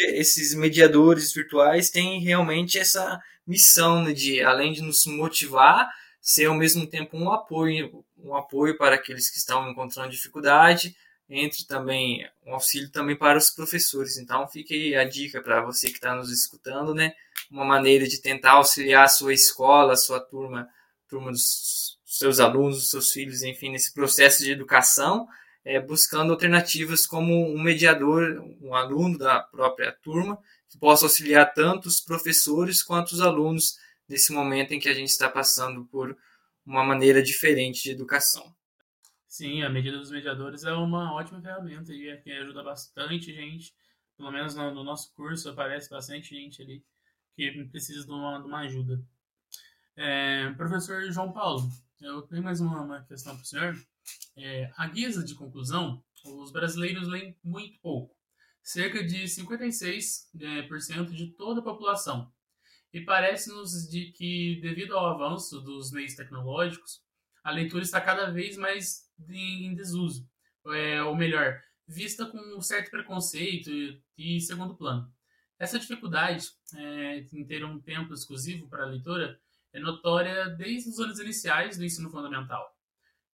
esses 0.00 0.54
mediadores 0.54 1.32
virtuais 1.32 1.90
têm 1.90 2.20
realmente 2.20 2.78
essa 2.78 3.20
missão 3.46 4.02
né, 4.02 4.12
de, 4.12 4.42
além 4.42 4.72
de 4.72 4.82
nos 4.82 5.04
motivar, 5.06 5.90
ser 6.20 6.46
ao 6.46 6.54
mesmo 6.54 6.86
tempo 6.86 7.16
um 7.16 7.30
apoio, 7.30 8.04
um 8.16 8.34
apoio 8.34 8.76
para 8.76 8.94
aqueles 8.94 9.28
que 9.28 9.38
estão 9.38 9.68
encontrando 9.68 10.10
dificuldade, 10.10 10.96
entre 11.28 11.64
também 11.64 12.28
um 12.46 12.54
auxílio 12.54 12.90
também 12.90 13.16
para 13.16 13.38
os 13.38 13.50
professores. 13.50 14.18
Então, 14.18 14.46
fique 14.46 14.94
a 14.94 15.04
dica 15.04 15.40
para 15.40 15.62
você 15.62 15.88
que 15.88 15.94
está 15.94 16.14
nos 16.14 16.30
escutando, 16.30 16.94
né? 16.94 17.14
Uma 17.50 17.64
maneira 17.64 18.06
de 18.06 18.20
tentar 18.20 18.52
auxiliar 18.52 19.04
a 19.04 19.08
sua 19.08 19.32
escola, 19.32 19.94
a 19.94 19.96
sua 19.96 20.20
turma, 20.20 20.68
turma 21.08 21.30
dos 21.30 21.98
seus 22.04 22.38
alunos, 22.38 22.76
dos 22.76 22.90
seus 22.90 23.10
filhos, 23.10 23.42
enfim, 23.42 23.70
nesse 23.70 23.92
processo 23.94 24.44
de 24.44 24.52
educação, 24.52 25.26
é, 25.64 25.80
buscando 25.80 26.32
alternativas 26.32 27.06
como 27.06 27.52
um 27.52 27.60
mediador, 27.60 28.42
um 28.60 28.74
aluno 28.74 29.16
da 29.16 29.40
própria 29.40 29.92
turma, 29.92 30.38
que 30.68 30.78
possa 30.78 31.04
auxiliar 31.04 31.52
tanto 31.52 31.86
os 31.86 32.00
professores 32.00 32.82
quanto 32.82 33.12
os 33.12 33.20
alunos 33.20 33.78
nesse 34.08 34.32
momento 34.32 34.72
em 34.72 34.80
que 34.80 34.88
a 34.88 34.94
gente 34.94 35.08
está 35.08 35.28
passando 35.28 35.84
por 35.86 36.16
uma 36.64 36.84
maneira 36.84 37.22
diferente 37.22 37.82
de 37.82 37.90
educação. 37.90 38.54
Sim, 39.28 39.62
a 39.62 39.70
medida 39.70 39.98
dos 39.98 40.10
mediadores 40.10 40.64
é 40.64 40.72
uma 40.72 41.14
ótima 41.14 41.40
ferramenta 41.40 41.92
e 41.92 42.08
é 42.08 42.38
ajuda 42.38 42.62
bastante 42.62 43.32
gente, 43.32 43.74
pelo 44.16 44.30
menos 44.30 44.54
no, 44.54 44.74
no, 44.74 44.84
nosso 44.84 45.12
curso 45.14 45.48
aparece 45.48 45.88
bastante 45.88 46.34
gente 46.34 46.60
ali 46.62 46.84
que 47.34 47.64
precisa 47.64 48.04
de 48.04 48.12
uma, 48.12 48.38
de 48.38 48.46
uma 48.46 48.60
ajuda. 48.60 49.02
É, 49.96 50.50
professor 50.50 51.10
João 51.10 51.32
Paulo, 51.32 51.66
eu 52.00 52.22
tenho 52.22 52.42
mais 52.42 52.60
uma, 52.60 52.82
uma 52.82 53.02
questão 53.04 53.34
para 53.34 53.42
o 53.42 53.46
senhor. 53.46 53.74
É, 54.36 54.70
a 54.76 54.86
guisa 54.86 55.24
de 55.24 55.34
conclusão, 55.34 56.02
os 56.24 56.50
brasileiros 56.50 57.08
leem 57.08 57.36
muito 57.42 57.78
pouco, 57.80 58.14
cerca 58.62 59.04
de 59.04 59.24
56% 59.24 60.30
é, 60.40 61.02
de 61.04 61.26
toda 61.36 61.60
a 61.60 61.64
população. 61.64 62.32
E 62.92 63.00
parece-nos 63.00 63.88
de 63.88 64.12
que, 64.12 64.60
devido 64.60 64.96
ao 64.96 65.06
avanço 65.06 65.60
dos 65.60 65.90
meios 65.90 66.14
tecnológicos, 66.14 67.00
a 67.42 67.50
leitura 67.50 67.82
está 67.82 68.00
cada 68.00 68.30
vez 68.30 68.56
mais 68.56 69.10
em 69.28 69.74
desuso, 69.74 70.28
é, 70.68 71.02
ou 71.02 71.16
melhor, 71.16 71.60
vista 71.86 72.26
com 72.26 72.38
um 72.56 72.60
certo 72.60 72.90
preconceito 72.90 73.70
e, 73.70 74.02
e 74.16 74.40
segundo 74.40 74.76
plano. 74.76 75.12
Essa 75.58 75.78
dificuldade 75.78 76.46
é, 76.74 77.26
em 77.32 77.46
ter 77.46 77.64
um 77.64 77.80
tempo 77.80 78.12
exclusivo 78.12 78.68
para 78.68 78.84
a 78.84 78.88
leitura 78.88 79.40
é 79.72 79.80
notória 79.80 80.48
desde 80.50 80.90
os 80.90 80.98
anos 80.98 81.18
iniciais 81.18 81.78
do 81.78 81.84
ensino 81.84 82.10
fundamental. 82.10 82.71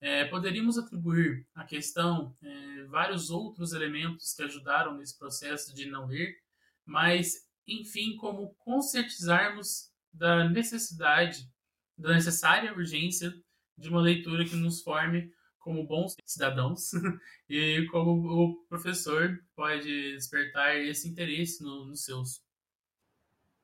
É, 0.01 0.25
poderíamos 0.27 0.79
atribuir 0.79 1.47
à 1.55 1.65
questão 1.65 2.35
é, 2.43 2.85
vários 2.85 3.31
outros 3.31 3.73
elementos 3.73 4.33
que 4.33 4.43
ajudaram 4.43 4.97
nesse 4.97 5.19
processo 5.19 5.75
de 5.75 5.91
não 5.91 6.07
ler, 6.07 6.37
mas, 6.85 7.47
enfim, 7.67 8.17
como 8.17 8.55
conscientizarmos 8.59 9.91
da 10.13 10.49
necessidade, 10.49 11.51
da 11.97 12.15
necessária 12.15 12.73
urgência 12.73 13.33
de 13.77 13.89
uma 13.89 14.01
leitura 14.01 14.45
que 14.45 14.55
nos 14.55 14.83
forme 14.83 15.33
como 15.59 15.87
bons 15.87 16.15
cidadãos 16.25 16.93
e 17.49 17.87
como 17.91 18.27
o 18.27 18.67
professor 18.69 19.39
pode 19.55 20.15
despertar 20.15 20.77
esse 20.77 21.09
interesse 21.09 21.63
no, 21.63 21.87
nos 21.87 22.05
seus. 22.05 22.41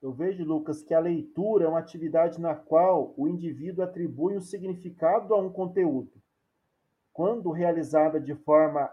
Eu 0.03 0.13
vejo, 0.13 0.45
Lucas, 0.45 0.83
que 0.83 0.93
a 0.93 1.01
leitura 1.01 1.65
é 1.65 1.69
uma 1.69 1.79
atividade 1.79 2.39
na 2.39 2.55
qual 2.55 3.15
o 3.17 3.27
indivíduo 3.27 3.83
atribui 3.83 4.37
um 4.37 4.41
significado 4.41 5.33
a 5.33 5.41
um 5.41 5.51
conteúdo. 5.51 6.13
Quando 7.15 7.53
realizada 7.53 8.21
de 8.21 8.35
forma 8.35 8.93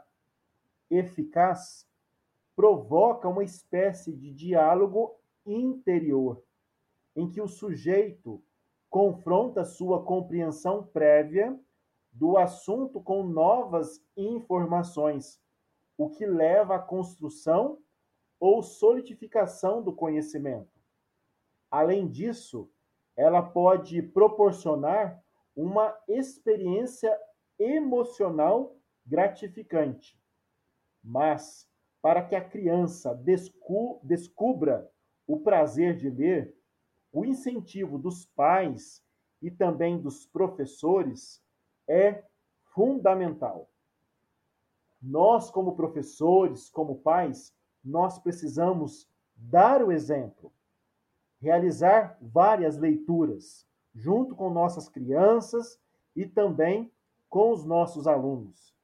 eficaz, 0.92 1.88
provoca 2.56 3.28
uma 3.28 3.44
espécie 3.44 4.16
de 4.16 4.32
diálogo 4.32 5.20
interior, 5.44 6.44
em 7.16 7.28
que 7.28 7.42
o 7.42 7.48
sujeito 7.48 8.40
confronta 8.92 9.66
sua 9.66 10.04
compreensão 10.04 10.86
prévia 10.86 11.60
do 12.12 12.38
assunto 12.38 13.02
com 13.02 13.24
novas 13.24 14.06
informações, 14.16 15.42
o 15.98 16.08
que 16.08 16.26
leva 16.26 16.76
à 16.76 16.80
construção 16.80 17.80
ou 18.40 18.62
solidificação 18.62 19.82
do 19.82 19.94
conhecimento. 19.94 20.80
Além 21.72 22.08
disso, 22.08 22.70
ela 23.16 23.42
pode 23.42 24.00
proporcionar 24.04 25.24
uma 25.56 25.98
experiência 26.08 27.18
emocional 27.62 28.76
gratificante. 29.06 30.20
Mas, 31.04 31.70
para 32.02 32.24
que 32.24 32.36
a 32.36 32.44
criança 32.44 33.14
descu 33.14 34.00
descubra 34.04 34.92
o 35.28 35.40
prazer 35.40 35.96
de 35.96 36.10
ler, 36.10 36.56
o 37.12 37.26
incentivo 37.26 37.98
dos 37.98 38.26
pais 38.26 39.04
e 39.42 39.50
também 39.50 40.00
dos 40.00 40.26
professores 40.26 41.44
é 41.88 42.24
fundamental. 42.74 43.70
Nós, 45.02 45.50
como 45.50 45.76
professores, 45.76 46.70
como 46.70 47.00
pais, 47.00 47.56
nós 47.84 48.20
precisamos 48.20 49.10
dar 49.36 49.84
o 49.84 49.92
exemplo 49.92 50.54
realizar 51.42 52.18
várias 52.22 52.78
leituras 52.78 53.68
junto 53.96 54.36
com 54.36 54.52
nossas 54.52 54.88
crianças 54.88 55.82
e 56.16 56.26
também 56.26 56.92
com 57.32 57.52
os 57.52 57.64
nossos 57.64 58.08
alunos. 58.08 58.76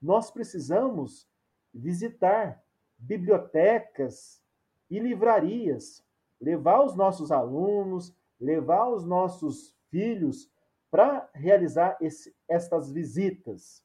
Nós 0.00 0.30
precisamos 0.30 1.26
visitar 1.72 2.62
bibliotecas 2.98 4.42
e 4.90 4.98
livrarias, 4.98 6.04
levar 6.38 6.84
os 6.84 6.94
nossos 6.94 7.32
alunos, 7.32 8.14
levar 8.38 8.90
os 8.90 9.06
nossos 9.06 9.74
filhos 9.90 10.50
para 10.90 11.28
realizar 11.34 11.96
esse, 11.98 12.36
estas 12.46 12.92
visitas. 12.92 13.82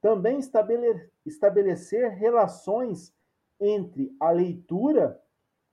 Também 0.00 0.38
estabelecer 1.26 2.10
relações 2.12 3.12
entre 3.58 4.14
a 4.20 4.30
leitura 4.30 5.20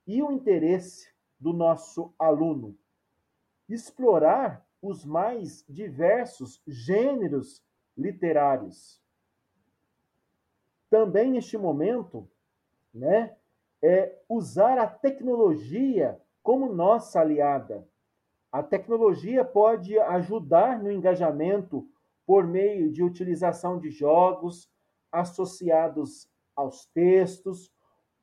e 0.04 0.20
o 0.22 0.32
interesse 0.32 1.08
do 1.38 1.52
nosso 1.52 2.12
aluno. 2.18 2.76
Explorar 3.68 4.67
os 4.80 5.04
mais 5.04 5.64
diversos 5.68 6.62
gêneros 6.66 7.62
literários. 7.96 9.02
Também 10.88 11.32
neste 11.32 11.58
momento, 11.58 12.28
né, 12.94 13.36
é 13.82 14.16
usar 14.28 14.78
a 14.78 14.86
tecnologia 14.86 16.20
como 16.42 16.72
nossa 16.72 17.20
aliada. 17.20 17.86
A 18.50 18.62
tecnologia 18.62 19.44
pode 19.44 19.98
ajudar 19.98 20.82
no 20.82 20.90
engajamento 20.90 21.86
por 22.26 22.46
meio 22.46 22.90
de 22.90 23.02
utilização 23.02 23.78
de 23.78 23.90
jogos 23.90 24.70
associados 25.12 26.28
aos 26.54 26.86
textos, 26.86 27.72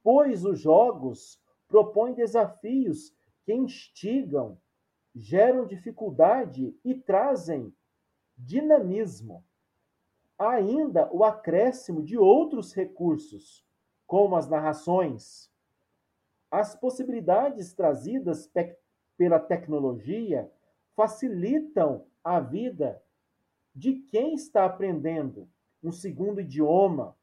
pois 0.03 0.43
os 0.45 0.59
jogos 0.59 1.39
propõe 1.67 2.13
desafios 2.13 3.15
que 3.43 3.53
instigam, 3.53 4.57
geram 5.15 5.65
dificuldade 5.65 6.77
e 6.83 6.93
trazem 6.93 7.73
dinamismo. 8.37 9.43
Há 10.37 10.51
ainda 10.51 11.09
o 11.13 11.23
acréscimo 11.23 12.03
de 12.03 12.17
outros 12.17 12.73
recursos, 12.73 13.65
como 14.05 14.35
as 14.35 14.49
narrações. 14.49 15.49
As 16.51 16.75
possibilidades 16.75 17.73
trazidas 17.73 18.51
pela 19.17 19.39
tecnologia 19.39 20.51
facilitam 20.95 22.05
a 22.23 22.39
vida 22.39 23.01
de 23.73 23.93
quem 24.11 24.33
está 24.33 24.65
aprendendo 24.65 25.49
um 25.81 25.91
segundo 25.91 26.41
idioma. 26.41 27.15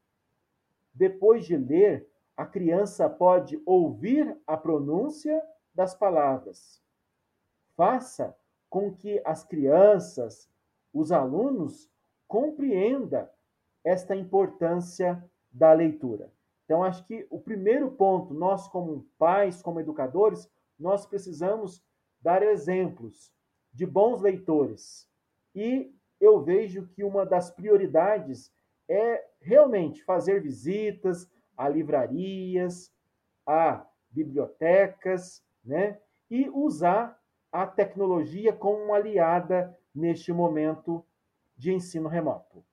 Depois 0.93 1.45
de 1.45 1.55
ler, 1.55 2.07
a 2.35 2.45
criança 2.45 3.09
pode 3.09 3.61
ouvir 3.65 4.35
a 4.47 4.57
pronúncia 4.57 5.41
das 5.73 5.93
palavras. 5.93 6.82
Faça 7.75 8.35
com 8.69 8.93
que 8.93 9.21
as 9.25 9.43
crianças, 9.43 10.49
os 10.93 11.11
alunos, 11.11 11.89
compreendam 12.27 13.27
esta 13.83 14.15
importância 14.15 15.23
da 15.51 15.73
leitura. 15.73 16.31
Então, 16.65 16.83
acho 16.83 17.05
que 17.05 17.27
o 17.29 17.39
primeiro 17.39 17.91
ponto, 17.91 18.33
nós 18.33 18.67
como 18.67 19.05
pais, 19.17 19.61
como 19.61 19.79
educadores, 19.79 20.49
nós 20.79 21.05
precisamos 21.05 21.83
dar 22.21 22.41
exemplos 22.41 23.31
de 23.71 23.85
bons 23.85 24.21
leitores. 24.21 25.09
E 25.53 25.93
eu 26.19 26.41
vejo 26.41 26.87
que 26.87 27.03
uma 27.03 27.25
das 27.25 27.51
prioridades 27.51 28.51
é 28.89 29.23
realmente 29.41 30.03
fazer 30.03 30.41
visitas, 30.41 31.29
a 31.55 31.67
livrarias, 31.67 32.91
a 33.45 33.85
bibliotecas, 34.09 35.43
né? 35.63 35.99
E 36.29 36.49
usar 36.49 37.21
a 37.53 37.67
tecnologia 37.67 38.51
como 38.51 38.83
uma 38.83 38.95
aliada 38.95 39.77
neste 39.93 40.33
momento 40.33 41.05
de 41.55 41.71
ensino 41.71 42.09
remoto. 42.09 42.65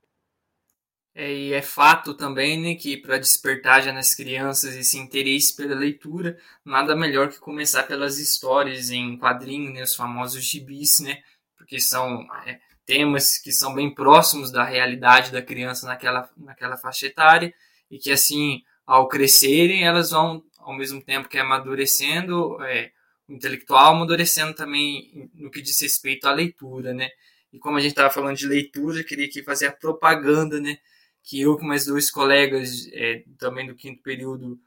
É, 1.14 1.30
e 1.30 1.52
é 1.52 1.60
fato 1.60 2.14
também 2.14 2.58
né, 2.58 2.74
que 2.76 2.96
para 2.96 3.18
despertar 3.18 3.82
já 3.82 3.92
nas 3.92 4.14
crianças 4.14 4.74
esse 4.74 4.96
interesse 4.96 5.54
pela 5.54 5.74
leitura, 5.74 6.38
nada 6.64 6.96
melhor 6.96 7.28
que 7.28 7.38
começar 7.38 7.82
pelas 7.82 8.18
histórias 8.18 8.90
em 8.90 9.18
quadrinhos, 9.18 9.74
né, 9.74 9.82
os 9.82 9.94
famosos 9.94 10.42
gibis, 10.42 11.00
né, 11.00 11.22
porque 11.58 11.78
são 11.78 12.26
é, 12.46 12.58
temas 12.86 13.36
que 13.36 13.52
são 13.52 13.74
bem 13.74 13.92
próximos 13.92 14.50
da 14.50 14.64
realidade 14.64 15.30
da 15.30 15.42
criança 15.42 15.86
naquela, 15.86 16.30
naquela 16.36 16.76
faixa 16.76 17.06
etária 17.06 17.52
e 17.90 17.98
que 17.98 18.10
assim 18.10 18.62
ao 18.86 19.08
crescerem, 19.08 19.84
elas 19.84 20.10
vão, 20.10 20.42
ao 20.58 20.74
mesmo 20.74 21.00
tempo 21.00 21.28
que 21.28 21.38
amadurecendo, 21.38 22.60
é, 22.64 22.90
intelectual 23.30 23.94
amadurecendo 23.94 24.54
também 24.54 25.30
no 25.34 25.50
que 25.50 25.62
diz 25.62 25.80
respeito 25.80 26.26
à 26.26 26.32
leitura, 26.32 26.92
né? 26.92 27.08
E 27.52 27.58
como 27.58 27.76
a 27.76 27.80
gente 27.80 27.92
estava 27.92 28.10
falando 28.10 28.36
de 28.36 28.46
leitura, 28.46 29.00
eu 29.00 29.04
queria 29.04 29.26
aqui 29.26 29.42
fazer 29.42 29.66
a 29.66 29.72
propaganda, 29.72 30.60
né? 30.60 30.78
Que 31.22 31.40
eu 31.40 31.56
com 31.56 31.64
mais 31.64 31.86
dois 31.86 32.10
colegas, 32.10 32.88
é, 32.92 33.24
também 33.38 33.66
do 33.66 33.74
quinto 33.74 34.02
período 34.02 34.58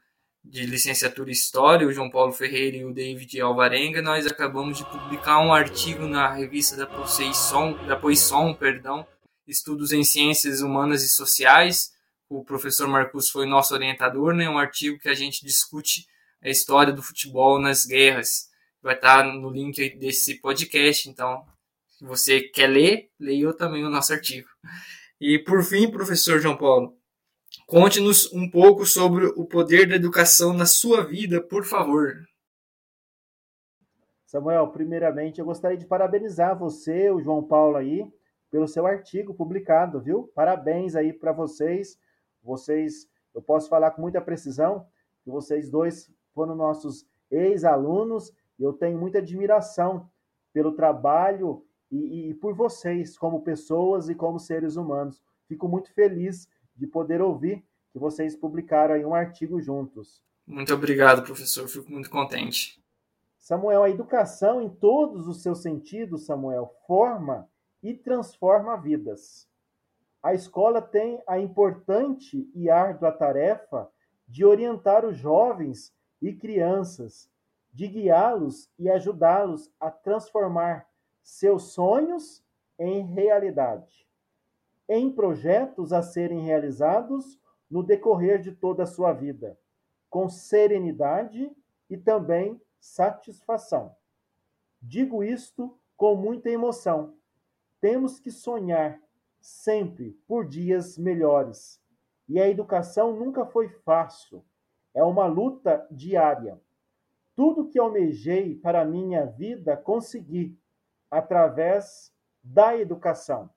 de 0.44 0.66
licenciatura 0.66 1.30
em 1.30 1.32
História, 1.32 1.86
o 1.86 1.92
João 1.92 2.10
Paulo 2.10 2.32
Ferreira 2.32 2.76
e 2.76 2.84
o 2.84 2.92
David 2.92 3.40
Alvarenga, 3.40 4.02
nós 4.02 4.26
acabamos 4.26 4.76
de 4.76 4.84
publicar 4.84 5.40
um 5.40 5.54
artigo 5.54 6.06
na 6.06 6.30
revista 6.34 6.76
da 6.76 6.86
Poisson, 6.86 7.86
da 7.86 7.96
Poisson, 7.96 8.52
perdão, 8.52 9.06
Estudos 9.46 9.92
em 9.92 10.04
Ciências 10.04 10.60
Humanas 10.60 11.02
e 11.02 11.08
Sociais, 11.08 11.94
o 12.28 12.44
professor 12.44 12.88
Marcus 12.88 13.30
foi 13.30 13.46
nosso 13.46 13.74
orientador, 13.74 14.34
né? 14.34 14.48
Um 14.48 14.58
artigo 14.58 14.98
que 14.98 15.08
a 15.08 15.14
gente 15.14 15.44
discute 15.44 16.06
a 16.42 16.48
história 16.48 16.92
do 16.92 17.02
futebol 17.02 17.60
nas 17.60 17.84
guerras. 17.84 18.50
Vai 18.84 18.96
estar 18.96 19.24
no 19.24 19.48
link 19.48 19.96
desse 19.96 20.42
podcast, 20.42 21.08
então, 21.08 21.42
se 21.88 22.04
você 22.04 22.42
quer 22.42 22.66
ler, 22.66 23.10
leia 23.18 23.50
também 23.54 23.82
o 23.82 23.88
nosso 23.88 24.12
artigo. 24.12 24.46
E 25.18 25.38
por 25.38 25.62
fim, 25.62 25.90
professor 25.90 26.38
João 26.38 26.54
Paulo, 26.54 26.94
conte-nos 27.66 28.30
um 28.30 28.48
pouco 28.50 28.84
sobre 28.84 29.24
o 29.24 29.46
poder 29.46 29.88
da 29.88 29.94
educação 29.94 30.52
na 30.52 30.66
sua 30.66 31.02
vida, 31.02 31.40
por 31.40 31.64
favor. 31.64 32.14
Samuel, 34.26 34.68
primeiramente 34.68 35.40
eu 35.40 35.46
gostaria 35.46 35.78
de 35.78 35.86
parabenizar 35.86 36.58
você, 36.58 37.10
o 37.10 37.22
João 37.22 37.42
Paulo 37.42 37.78
aí, 37.78 38.06
pelo 38.50 38.68
seu 38.68 38.86
artigo 38.86 39.32
publicado, 39.32 39.98
viu? 39.98 40.30
Parabéns 40.34 40.94
aí 40.94 41.10
para 41.10 41.32
vocês 41.32 41.98
vocês, 42.44 43.08
eu 43.34 43.40
posso 43.40 43.70
falar 43.70 43.92
com 43.92 44.02
muita 44.02 44.20
precisão 44.20 44.86
que 45.24 45.30
vocês 45.30 45.70
dois 45.70 46.12
foram 46.34 46.54
nossos 46.54 47.06
ex-alunos 47.30 48.30
eu 48.62 48.72
tenho 48.72 48.98
muita 48.98 49.18
admiração 49.18 50.08
pelo 50.52 50.72
trabalho 50.72 51.64
e, 51.90 52.30
e, 52.30 52.34
por 52.34 52.54
vocês 52.54 53.18
como 53.18 53.42
pessoas 53.42 54.08
e 54.08 54.14
como 54.14 54.38
seres 54.38 54.76
humanos. 54.76 55.20
Fico 55.48 55.68
muito 55.68 55.92
feliz 55.92 56.48
de 56.76 56.86
poder 56.86 57.20
ouvir 57.20 57.64
que 57.92 57.98
vocês 57.98 58.36
publicaram 58.36 58.94
aí 58.94 59.04
um 59.04 59.14
artigo 59.14 59.60
juntos. 59.60 60.22
Muito 60.46 60.72
obrigado, 60.74 61.22
professor. 61.22 61.68
Fico 61.68 61.90
muito 61.90 62.10
contente. 62.10 62.82
Samuel, 63.38 63.82
a 63.82 63.90
educação 63.90 64.60
em 64.62 64.68
todos 64.68 65.28
os 65.28 65.42
seus 65.42 65.60
sentidos, 65.60 66.24
Samuel, 66.24 66.74
forma 66.86 67.48
e 67.82 67.92
transforma 67.92 68.76
vidas. 68.76 69.46
a 70.22 70.32
escola 70.32 70.80
tem 70.80 71.22
a 71.26 71.38
importante 71.38 72.48
e 72.54 72.70
árdua 72.70 73.12
tarefa 73.12 73.90
de 74.26 74.42
orientar 74.44 75.04
os 75.04 75.18
jovens 75.18 75.94
e 76.22 76.32
crianças, 76.32 77.28
de 77.74 77.88
guiá-los 77.88 78.70
e 78.78 78.88
ajudá-los 78.88 79.70
a 79.80 79.90
transformar 79.90 80.88
seus 81.22 81.72
sonhos 81.72 82.42
em 82.78 83.04
realidade, 83.04 84.08
em 84.88 85.10
projetos 85.10 85.92
a 85.92 86.00
serem 86.00 86.40
realizados 86.40 87.38
no 87.68 87.82
decorrer 87.82 88.40
de 88.40 88.52
toda 88.52 88.84
a 88.84 88.86
sua 88.86 89.12
vida, 89.12 89.58
com 90.08 90.28
serenidade 90.28 91.50
e 91.90 91.96
também 91.96 92.60
satisfação. 92.78 93.96
Digo 94.80 95.24
isto 95.24 95.76
com 95.96 96.14
muita 96.14 96.50
emoção. 96.50 97.16
Temos 97.80 98.20
que 98.20 98.30
sonhar 98.30 99.00
sempre 99.40 100.12
por 100.28 100.46
dias 100.46 100.96
melhores. 100.96 101.80
E 102.28 102.40
a 102.40 102.48
educação 102.48 103.16
nunca 103.16 103.44
foi 103.44 103.68
fácil. 103.68 104.44
É 104.94 105.02
uma 105.02 105.26
luta 105.26 105.86
diária. 105.90 106.60
Tudo 107.36 107.68
que 107.68 107.78
almejei 107.78 108.54
para 108.54 108.82
a 108.82 108.84
minha 108.84 109.26
vida 109.26 109.76
consegui 109.76 110.56
através 111.10 112.12
da 112.42 112.76
educação. 112.76 113.50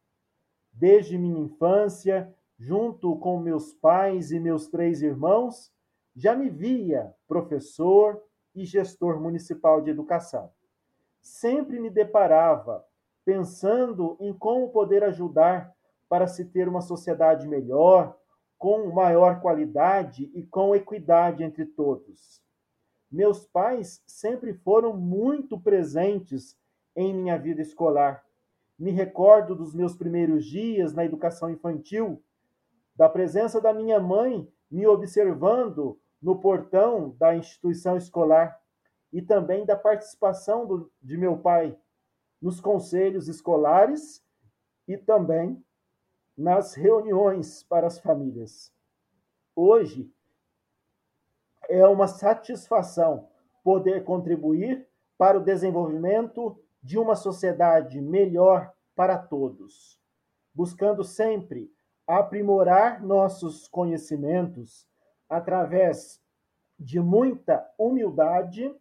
Desde 0.72 1.18
minha 1.18 1.40
infância, 1.40 2.34
junto 2.58 3.16
com 3.18 3.40
meus 3.40 3.74
pais 3.74 4.32
e 4.32 4.40
meus 4.40 4.68
três 4.68 5.02
irmãos, 5.02 5.72
já 6.16 6.36
me 6.36 6.50
via 6.50 7.13
professor 7.28 8.24
e 8.56 8.66
gestor 8.66 9.22
municipal 9.22 9.82
de 9.82 9.92
educação. 9.92 10.52
Sempre 11.22 11.80
me 11.80 11.90
deparava 11.90 12.84
pensando 13.24 14.18
em 14.20 14.34
como 14.34 14.70
poder 14.70 15.04
ajudar 15.04 15.76
para 16.10 16.26
se 16.26 16.46
ter 16.46 16.68
uma 16.68 16.82
sociedade 16.82 17.48
melhor, 17.48 18.18
com 18.58 18.92
maior 18.92 19.42
qualidade 19.42 20.32
e 20.34 20.44
com 20.44 20.74
equidade 20.74 21.44
entre 21.44 21.66
todos. 21.66 22.42
Meus 23.10 23.46
pais 23.46 24.04
sempre 24.06 24.54
foram 24.54 24.96
muito 24.96 25.60
presentes 25.60 26.58
em 26.96 27.13
minha 27.13 27.38
vida 27.38 27.62
escolar. 27.62 28.26
Me 28.78 28.91
recordo 28.91 29.56
dos 29.56 29.74
meus 29.74 29.96
primeiros 29.96 30.46
dias 30.46 30.93
na 30.93 31.06
educação 31.06 31.50
infantil, 31.50 32.22
da 32.96 33.08
presença 33.08 33.62
da 33.62 33.74
minha 33.74 34.00
mãe 34.00 34.48
me 34.70 34.86
observando 34.86 36.00
no 36.22 36.39
portão 36.39 37.15
da 37.17 37.36
instituição 37.36 37.96
escolar 37.96 38.60
e 39.13 39.22
também 39.22 39.65
da 39.65 39.76
participação 39.76 40.65
do, 40.65 40.91
de 41.02 41.17
meu 41.17 41.38
pai 41.38 41.78
nos 42.41 42.60
conselhos 42.60 43.28
escolares 43.28 44.24
e 44.88 44.98
também 44.98 45.63
nas 46.38 46.74
reuniões 46.74 47.63
para 47.63 47.88
as 47.88 48.00
famílias. 48.00 48.72
Hoje 49.56 50.12
é 51.69 51.86
uma 51.88 52.08
satisfação 52.08 53.27
poder 53.63 54.03
contribuir 54.03 54.88
para 55.17 55.38
o 55.38 55.43
desenvolvimento 55.43 56.60
de 56.82 56.97
uma 56.97 57.15
sociedade 57.15 57.99
melhor 57.99 58.71
para 58.95 59.17
todos, 59.17 59.99
buscando 60.53 61.03
sempre 61.03 61.71
aprimorar 62.08 63.03
nossos 63.03 63.67
conhecimentos 63.67 64.88
através 65.30 66.21
de 66.80 66.99
muita 66.99 67.67
humildade, 67.77 68.73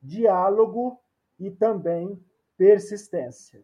diálogo 0.00 0.98
e 1.38 1.50
também 1.50 2.18
persistência. 2.56 3.62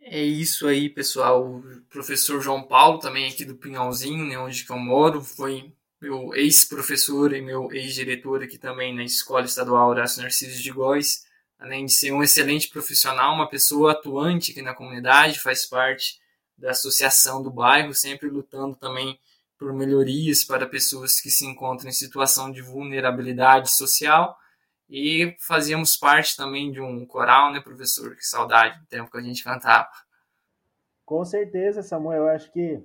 É 0.00 0.20
isso 0.20 0.66
aí, 0.66 0.88
pessoal. 0.88 1.46
O 1.46 1.82
professor 1.88 2.40
João 2.40 2.66
Paulo, 2.66 2.98
também 2.98 3.28
aqui 3.28 3.44
do 3.44 3.54
Pinhalzinho, 3.54 4.26
né, 4.26 4.36
onde 4.36 4.64
que 4.64 4.72
eu 4.72 4.78
moro, 4.78 5.20
foi 5.20 5.72
meu 6.02 6.34
ex-professor 6.34 7.32
e 7.32 7.40
meu 7.40 7.70
ex-diretor 7.70 8.42
aqui 8.42 8.58
também 8.58 8.92
na 8.92 9.04
Escola 9.04 9.44
Estadual 9.44 9.88
Horácio 9.88 10.20
Narciso 10.20 10.60
de 10.60 10.72
Góis. 10.72 11.24
Além 11.56 11.86
de 11.86 11.92
ser 11.92 12.10
um 12.12 12.24
excelente 12.24 12.68
profissional, 12.68 13.32
uma 13.32 13.48
pessoa 13.48 13.92
atuante 13.92 14.50
aqui 14.50 14.60
na 14.60 14.74
comunidade, 14.74 15.38
faz 15.38 15.64
parte 15.64 16.20
da 16.58 16.72
associação 16.72 17.40
do 17.40 17.52
bairro, 17.52 17.94
sempre 17.94 18.28
lutando 18.28 18.74
também 18.74 19.16
por 19.56 19.72
melhorias 19.72 20.42
para 20.42 20.66
pessoas 20.66 21.20
que 21.20 21.30
se 21.30 21.46
encontram 21.46 21.88
em 21.88 21.92
situação 21.92 22.50
de 22.50 22.60
vulnerabilidade 22.60 23.70
social 23.70 24.36
e 24.90 25.36
fazíamos 25.38 25.96
parte 25.96 26.36
também 26.36 26.72
de 26.72 26.80
um 26.80 27.06
coral, 27.06 27.52
né, 27.52 27.60
professor? 27.60 28.16
Que 28.16 28.26
saudade 28.26 28.80
do 28.80 28.86
tempo 28.86 29.08
que 29.08 29.18
a 29.18 29.22
gente 29.22 29.44
cantava. 29.44 29.88
Com 31.04 31.24
certeza, 31.24 31.80
Samuel. 31.80 32.24
Eu 32.24 32.28
acho 32.30 32.50
que 32.50 32.84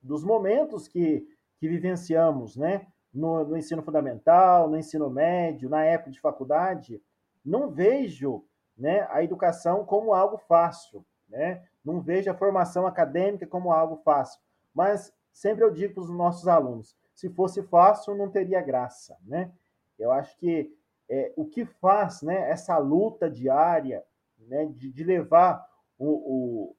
dos 0.00 0.22
momentos 0.22 0.86
que, 0.86 1.26
que 1.62 1.68
vivenciamos, 1.68 2.56
né, 2.56 2.88
no, 3.14 3.44
no 3.44 3.56
ensino 3.56 3.84
fundamental, 3.84 4.68
no 4.68 4.76
ensino 4.76 5.08
médio, 5.08 5.70
na 5.70 5.84
época 5.84 6.10
de 6.10 6.18
faculdade, 6.18 7.00
não 7.44 7.70
vejo 7.70 8.44
né, 8.76 9.06
a 9.08 9.22
educação 9.22 9.84
como 9.84 10.12
algo 10.12 10.38
fácil, 10.38 11.06
né? 11.28 11.62
Não 11.84 12.00
vejo 12.00 12.28
a 12.28 12.34
formação 12.34 12.84
acadêmica 12.84 13.46
como 13.46 13.70
algo 13.70 13.98
fácil. 13.98 14.40
Mas 14.74 15.14
sempre 15.30 15.62
eu 15.62 15.70
digo 15.70 15.94
para 15.94 16.02
os 16.02 16.10
nossos 16.10 16.48
alunos, 16.48 16.96
se 17.14 17.30
fosse 17.30 17.62
fácil, 17.62 18.16
não 18.16 18.28
teria 18.28 18.60
graça, 18.60 19.16
né? 19.22 19.52
Eu 19.96 20.10
acho 20.10 20.36
que 20.38 20.76
é, 21.08 21.32
o 21.36 21.44
que 21.44 21.64
faz 21.64 22.22
né, 22.22 22.50
essa 22.50 22.76
luta 22.76 23.30
diária 23.30 24.02
né, 24.36 24.66
de, 24.66 24.90
de 24.90 25.04
levar 25.04 25.64
o, 25.96 26.08
o, 26.08 26.76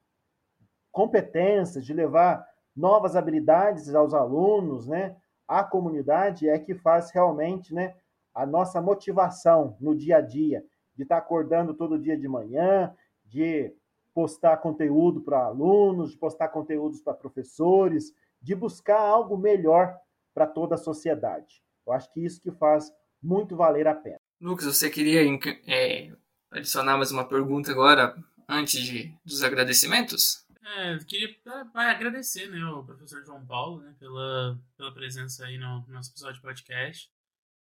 competências, 0.91 1.85
de 1.85 1.93
levar 1.93 2.45
novas 2.75 3.15
habilidades 3.15 3.93
aos 3.93 4.13
alunos, 4.13 4.87
né, 4.87 5.15
à 5.47 5.63
comunidade, 5.63 6.49
é 6.49 6.57
que 6.57 6.73
faz 6.73 7.11
realmente 7.11 7.73
né, 7.73 7.95
a 8.33 8.45
nossa 8.45 8.81
motivação 8.81 9.77
no 9.79 9.95
dia 9.95 10.17
a 10.17 10.21
dia, 10.21 10.65
de 10.95 11.03
estar 11.03 11.17
acordando 11.17 11.73
todo 11.73 11.99
dia 11.99 12.17
de 12.17 12.27
manhã, 12.27 12.93
de 13.25 13.73
postar 14.13 14.57
conteúdo 14.57 15.21
para 15.21 15.45
alunos, 15.45 16.11
de 16.11 16.17
postar 16.17 16.49
conteúdos 16.49 17.01
para 17.01 17.13
professores, 17.13 18.13
de 18.41 18.53
buscar 18.53 18.99
algo 18.99 19.37
melhor 19.37 19.97
para 20.33 20.45
toda 20.45 20.75
a 20.75 20.77
sociedade. 20.77 21.63
Eu 21.85 21.93
acho 21.93 22.11
que 22.11 22.23
isso 22.23 22.41
que 22.41 22.51
faz 22.51 22.91
muito 23.21 23.55
valer 23.55 23.87
a 23.87 23.95
pena. 23.95 24.19
Lucas, 24.39 24.65
você 24.65 24.89
queria 24.89 25.21
é, 25.67 26.11
adicionar 26.51 26.97
mais 26.97 27.11
uma 27.11 27.27
pergunta 27.27 27.71
agora, 27.71 28.15
antes 28.47 28.81
de, 28.81 29.15
dos 29.25 29.43
agradecimentos? 29.43 30.42
É, 30.65 30.97
queria 30.99 31.35
agradecer 31.75 32.49
né, 32.49 32.65
o 32.65 32.85
professor 32.85 33.23
João 33.25 33.45
Paulo 33.45 33.81
né, 33.81 33.93
pela, 33.99 34.57
pela 34.77 34.93
presença 34.93 35.45
aí 35.45 35.57
no, 35.57 35.81
no 35.81 35.93
nosso 35.93 36.11
episódio 36.11 36.35
de 36.35 36.41
podcast. 36.41 37.11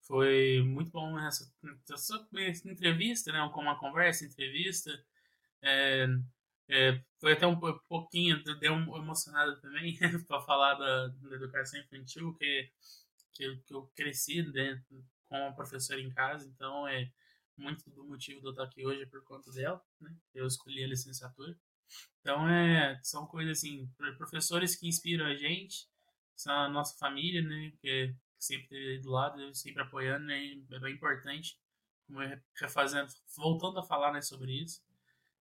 Foi 0.02 0.62
muito 0.62 0.90
bom 0.90 1.18
essa, 1.18 1.52
essa 1.90 2.68
entrevista, 2.68 3.32
né, 3.32 3.40
uma 3.42 3.78
conversa, 3.78 4.24
entrevista. 4.24 4.90
É, 5.60 6.06
é, 6.68 7.02
foi 7.20 7.32
até 7.32 7.46
um 7.46 7.58
pouquinho, 7.88 8.42
deu 8.60 8.74
emocionado 8.74 9.60
também 9.60 9.98
para 10.28 10.40
falar 10.42 10.74
da, 10.74 11.08
da, 11.08 11.34
educação 11.34 11.80
infantil, 11.80 12.32
que, 12.34 12.70
que, 13.32 13.56
que 13.66 13.74
eu 13.74 13.90
cresci 13.96 14.42
dentro, 14.52 15.04
com 15.28 15.36
a 15.48 15.52
professora 15.52 16.00
em 16.00 16.12
casa, 16.12 16.46
então 16.46 16.86
é 16.86 17.10
muito 17.56 17.90
do 17.90 18.04
motivo 18.04 18.40
de 18.40 18.46
eu 18.46 18.50
estar 18.50 18.64
aqui 18.64 18.86
hoje 18.86 19.02
é 19.02 19.06
por 19.06 19.22
conta 19.24 19.50
dela, 19.52 19.82
né? 20.00 20.14
Eu 20.34 20.46
escolhi 20.46 20.84
a 20.84 20.88
licenciatura. 20.88 21.56
Então 22.20 22.48
é, 22.48 22.98
são 23.02 23.26
coisas 23.26 23.58
assim, 23.58 23.88
professores 24.16 24.76
que 24.76 24.88
inspiram 24.88 25.26
a 25.26 25.34
gente, 25.34 25.86
são 26.34 26.52
a 26.54 26.68
nossa 26.68 26.96
família, 26.98 27.42
né? 27.42 27.72
Que 27.80 28.14
sempre 28.38 28.64
esteve 28.64 28.98
do 29.02 29.10
lado, 29.10 29.54
sempre 29.54 29.82
apoiando, 29.82 30.26
né? 30.26 30.56
É 30.70 30.78
bem 30.78 30.94
importante, 30.94 31.58
refazendo, 32.60 33.12
voltando 33.36 33.78
a 33.78 33.82
falar 33.82 34.12
né, 34.12 34.20
sobre 34.20 34.52
isso. 34.52 34.82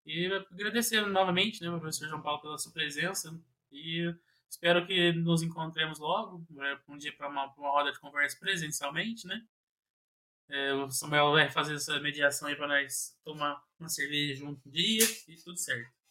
E 0.05 0.27
agradecer 0.51 1.05
novamente, 1.07 1.61
né, 1.61 1.69
professor 1.69 2.07
João 2.07 2.21
Paulo, 2.21 2.41
pela 2.41 2.57
sua 2.57 2.71
presença. 2.71 3.37
E 3.71 4.13
espero 4.49 4.85
que 4.85 5.13
nos 5.13 5.41
encontremos 5.41 5.99
logo, 5.99 6.45
né, 6.49 6.79
um 6.87 6.97
dia 6.97 7.15
para 7.15 7.29
uma, 7.29 7.45
uma 7.55 7.71
roda 7.71 7.91
de 7.91 7.99
conversa 7.99 8.37
presencialmente, 8.39 9.25
né? 9.25 9.41
É, 10.49 10.73
o 10.73 10.91
Samuel 10.91 11.31
vai 11.31 11.49
fazer 11.49 11.75
essa 11.75 11.99
mediação 11.99 12.47
aí 12.47 12.55
para 12.55 12.67
nós 12.67 13.17
tomar 13.23 13.63
uma 13.79 13.89
cerveja 13.89 14.35
junto 14.35 14.67
um 14.67 14.71
dia 14.71 15.03
e 15.27 15.35
tudo 15.37 15.57
certo. 15.57 16.02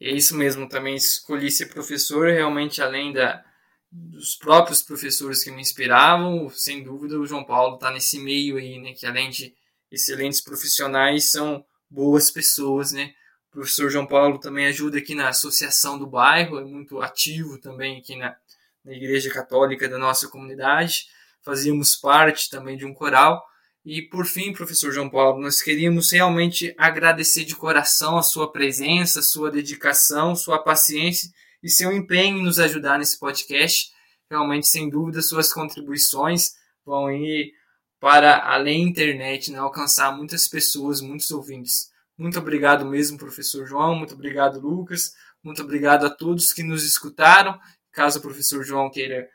É 0.00 0.10
isso 0.10 0.36
mesmo, 0.36 0.68
também 0.68 0.94
escolhi 0.94 1.50
ser 1.50 1.66
professor, 1.66 2.28
realmente 2.28 2.82
além 2.82 3.12
da, 3.12 3.44
dos 3.90 4.34
próprios 4.36 4.82
professores 4.82 5.42
que 5.42 5.50
me 5.50 5.62
inspiravam, 5.62 6.50
sem 6.50 6.82
dúvida 6.82 7.18
o 7.18 7.26
João 7.26 7.44
Paulo 7.44 7.76
está 7.76 7.90
nesse 7.90 8.18
meio 8.18 8.56
aí, 8.56 8.78
né, 8.78 8.92
que 8.92 9.06
além 9.06 9.30
de 9.30 9.54
excelentes 9.90 10.40
profissionais, 10.40 11.30
são 11.30 11.64
boas 11.88 12.30
pessoas, 12.30 12.92
né. 12.92 13.14
O 13.48 13.52
professor 13.52 13.88
João 13.88 14.06
Paulo 14.06 14.38
também 14.38 14.66
ajuda 14.66 14.98
aqui 14.98 15.14
na 15.14 15.28
associação 15.28 15.98
do 15.98 16.06
bairro, 16.06 16.58
é 16.58 16.64
muito 16.64 17.00
ativo 17.00 17.58
também 17.58 17.98
aqui 17.98 18.16
na, 18.16 18.36
na 18.84 18.92
Igreja 18.92 19.32
Católica 19.32 19.88
da 19.88 19.98
nossa 19.98 20.28
comunidade 20.28 21.06
fazíamos 21.46 21.94
parte 21.94 22.50
também 22.50 22.76
de 22.76 22.84
um 22.84 22.92
coral. 22.92 23.46
E 23.86 24.02
por 24.02 24.26
fim, 24.26 24.52
professor 24.52 24.90
João 24.90 25.08
Paulo, 25.08 25.40
nós 25.40 25.62
queríamos 25.62 26.10
realmente 26.10 26.74
agradecer 26.76 27.44
de 27.44 27.54
coração 27.54 28.18
a 28.18 28.22
sua 28.22 28.50
presença, 28.50 29.22
sua 29.22 29.48
dedicação, 29.48 30.34
sua 30.34 30.58
paciência 30.58 31.30
e 31.62 31.70
seu 31.70 31.92
empenho 31.92 32.38
em 32.38 32.42
nos 32.42 32.58
ajudar 32.58 32.98
nesse 32.98 33.16
podcast. 33.16 33.92
Realmente, 34.28 34.66
sem 34.66 34.90
dúvida, 34.90 35.22
suas 35.22 35.52
contribuições 35.52 36.56
vão 36.84 37.12
ir 37.12 37.52
para 38.00 38.52
além 38.52 38.86
da 38.86 38.90
internet, 38.90 39.52
né, 39.52 39.58
alcançar 39.58 40.10
muitas 40.16 40.48
pessoas, 40.48 41.00
muitos 41.00 41.30
ouvintes. 41.30 41.88
Muito 42.18 42.40
obrigado 42.40 42.84
mesmo, 42.84 43.16
professor 43.16 43.68
João. 43.68 43.94
Muito 43.94 44.14
obrigado, 44.14 44.58
Lucas. 44.58 45.12
Muito 45.44 45.62
obrigado 45.62 46.06
a 46.06 46.10
todos 46.10 46.52
que 46.52 46.64
nos 46.64 46.84
escutaram. 46.84 47.56
Caso 47.92 48.18
o 48.18 48.22
professor 48.22 48.64
João 48.64 48.90
queira 48.90 49.28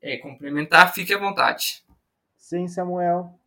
é, 0.00 0.18
complementar, 0.18 0.94
fique 0.94 1.12
à 1.12 1.18
vontade. 1.18 1.82
Sim, 2.36 2.68
Samuel. 2.68 3.37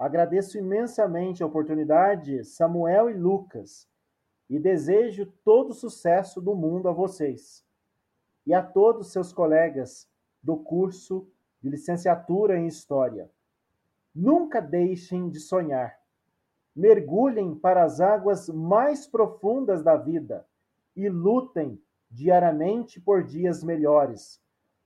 Agradeço 0.00 0.56
imensamente 0.56 1.42
a 1.42 1.46
oportunidade, 1.46 2.42
Samuel 2.42 3.10
e 3.10 3.12
Lucas, 3.12 3.86
e 4.48 4.58
desejo 4.58 5.26
todo 5.44 5.74
sucesso 5.74 6.40
do 6.40 6.54
mundo 6.54 6.88
a 6.88 6.92
vocês 6.92 7.62
e 8.46 8.54
a 8.54 8.62
todos 8.62 9.12
seus 9.12 9.30
colegas 9.30 10.08
do 10.42 10.56
curso 10.56 11.28
de 11.60 11.68
licenciatura 11.68 12.58
em 12.58 12.66
História. 12.66 13.30
Nunca 14.14 14.58
deixem 14.58 15.28
de 15.28 15.38
sonhar. 15.38 16.00
Mergulhem 16.74 17.54
para 17.54 17.84
as 17.84 18.00
águas 18.00 18.48
mais 18.48 19.06
profundas 19.06 19.82
da 19.82 19.98
vida 19.98 20.46
e 20.96 21.10
lutem 21.10 21.78
diariamente 22.10 22.98
por 22.98 23.22
dias 23.22 23.62
melhores 23.62 24.40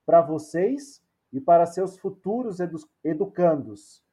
para 0.04 0.20
vocês 0.20 1.00
e 1.32 1.40
para 1.40 1.66
seus 1.66 1.96
futuros 1.96 2.58
edu 2.58 2.78
educandos, 3.04 4.03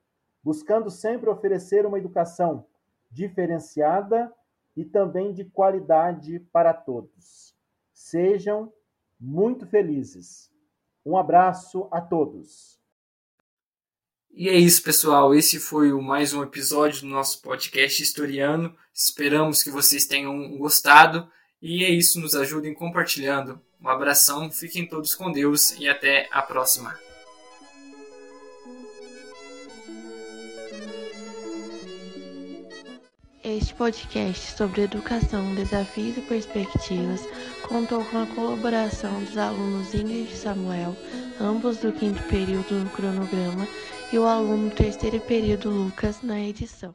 buscando 0.44 0.90
sempre 0.90 1.30
oferecer 1.30 1.86
uma 1.86 1.98
educação 1.98 2.66
diferenciada 3.10 4.34
e 4.76 4.86
também 4.86 5.34
de 5.34 5.46
qualidade 5.46 6.40
para 6.52 6.74
todos. 6.74 7.54
Sejam 7.94 8.72
muito 9.20 9.68
felizes. 9.68 10.50
Um 11.06 11.18
abraço 11.18 11.88
a 11.92 12.00
todos. 12.00 12.80
E 14.34 14.48
é 14.48 14.56
isso, 14.56 14.82
pessoal. 14.82 15.36
Esse 15.36 15.60
foi 15.60 15.92
mais 15.92 16.34
um 16.34 16.42
episódio 16.42 17.02
do 17.02 17.08
nosso 17.08 17.42
podcast 17.42 18.02
historiano. 18.02 18.76
Esperamos 18.94 19.62
que 19.62 19.70
vocês 19.70 20.06
tenham 20.06 20.58
gostado. 20.58 21.30
E 21.62 21.84
é 21.84 21.90
isso, 21.90 22.20
nos 22.20 22.34
ajudem 22.34 22.74
compartilhando. 22.74 23.62
Um 23.80 23.90
abração, 23.90 24.50
fiquem 24.50 24.88
todos 24.88 25.14
com 25.16 25.32
Deus 25.32 25.72
e 25.80 25.90
até 25.90 26.30
a 26.32 26.42
próxima. 26.42 27.11
Este 33.58 33.74
podcast 33.74 34.54
sobre 34.54 34.84
educação, 34.84 35.54
desafios 35.56 36.16
e 36.16 36.22
perspectivas 36.22 37.28
contou 37.68 38.02
com 38.06 38.20
a 38.20 38.26
colaboração 38.28 39.22
dos 39.26 39.38
alunos 39.38 39.94
Ingrid 39.94 40.32
e 40.32 40.38
Samuel, 40.38 40.96
ambos 41.38 41.76
do 41.80 41.92
quinto 41.92 42.24
período 42.30 42.76
no 42.76 42.90
cronograma, 42.92 43.68
e 44.14 44.18
o 44.18 44.26
aluno 44.26 44.70
do 44.70 44.76
terceiro 44.76 45.20
período 45.20 45.70
Lucas 45.70 46.22
na 46.22 46.40
edição. 46.40 46.94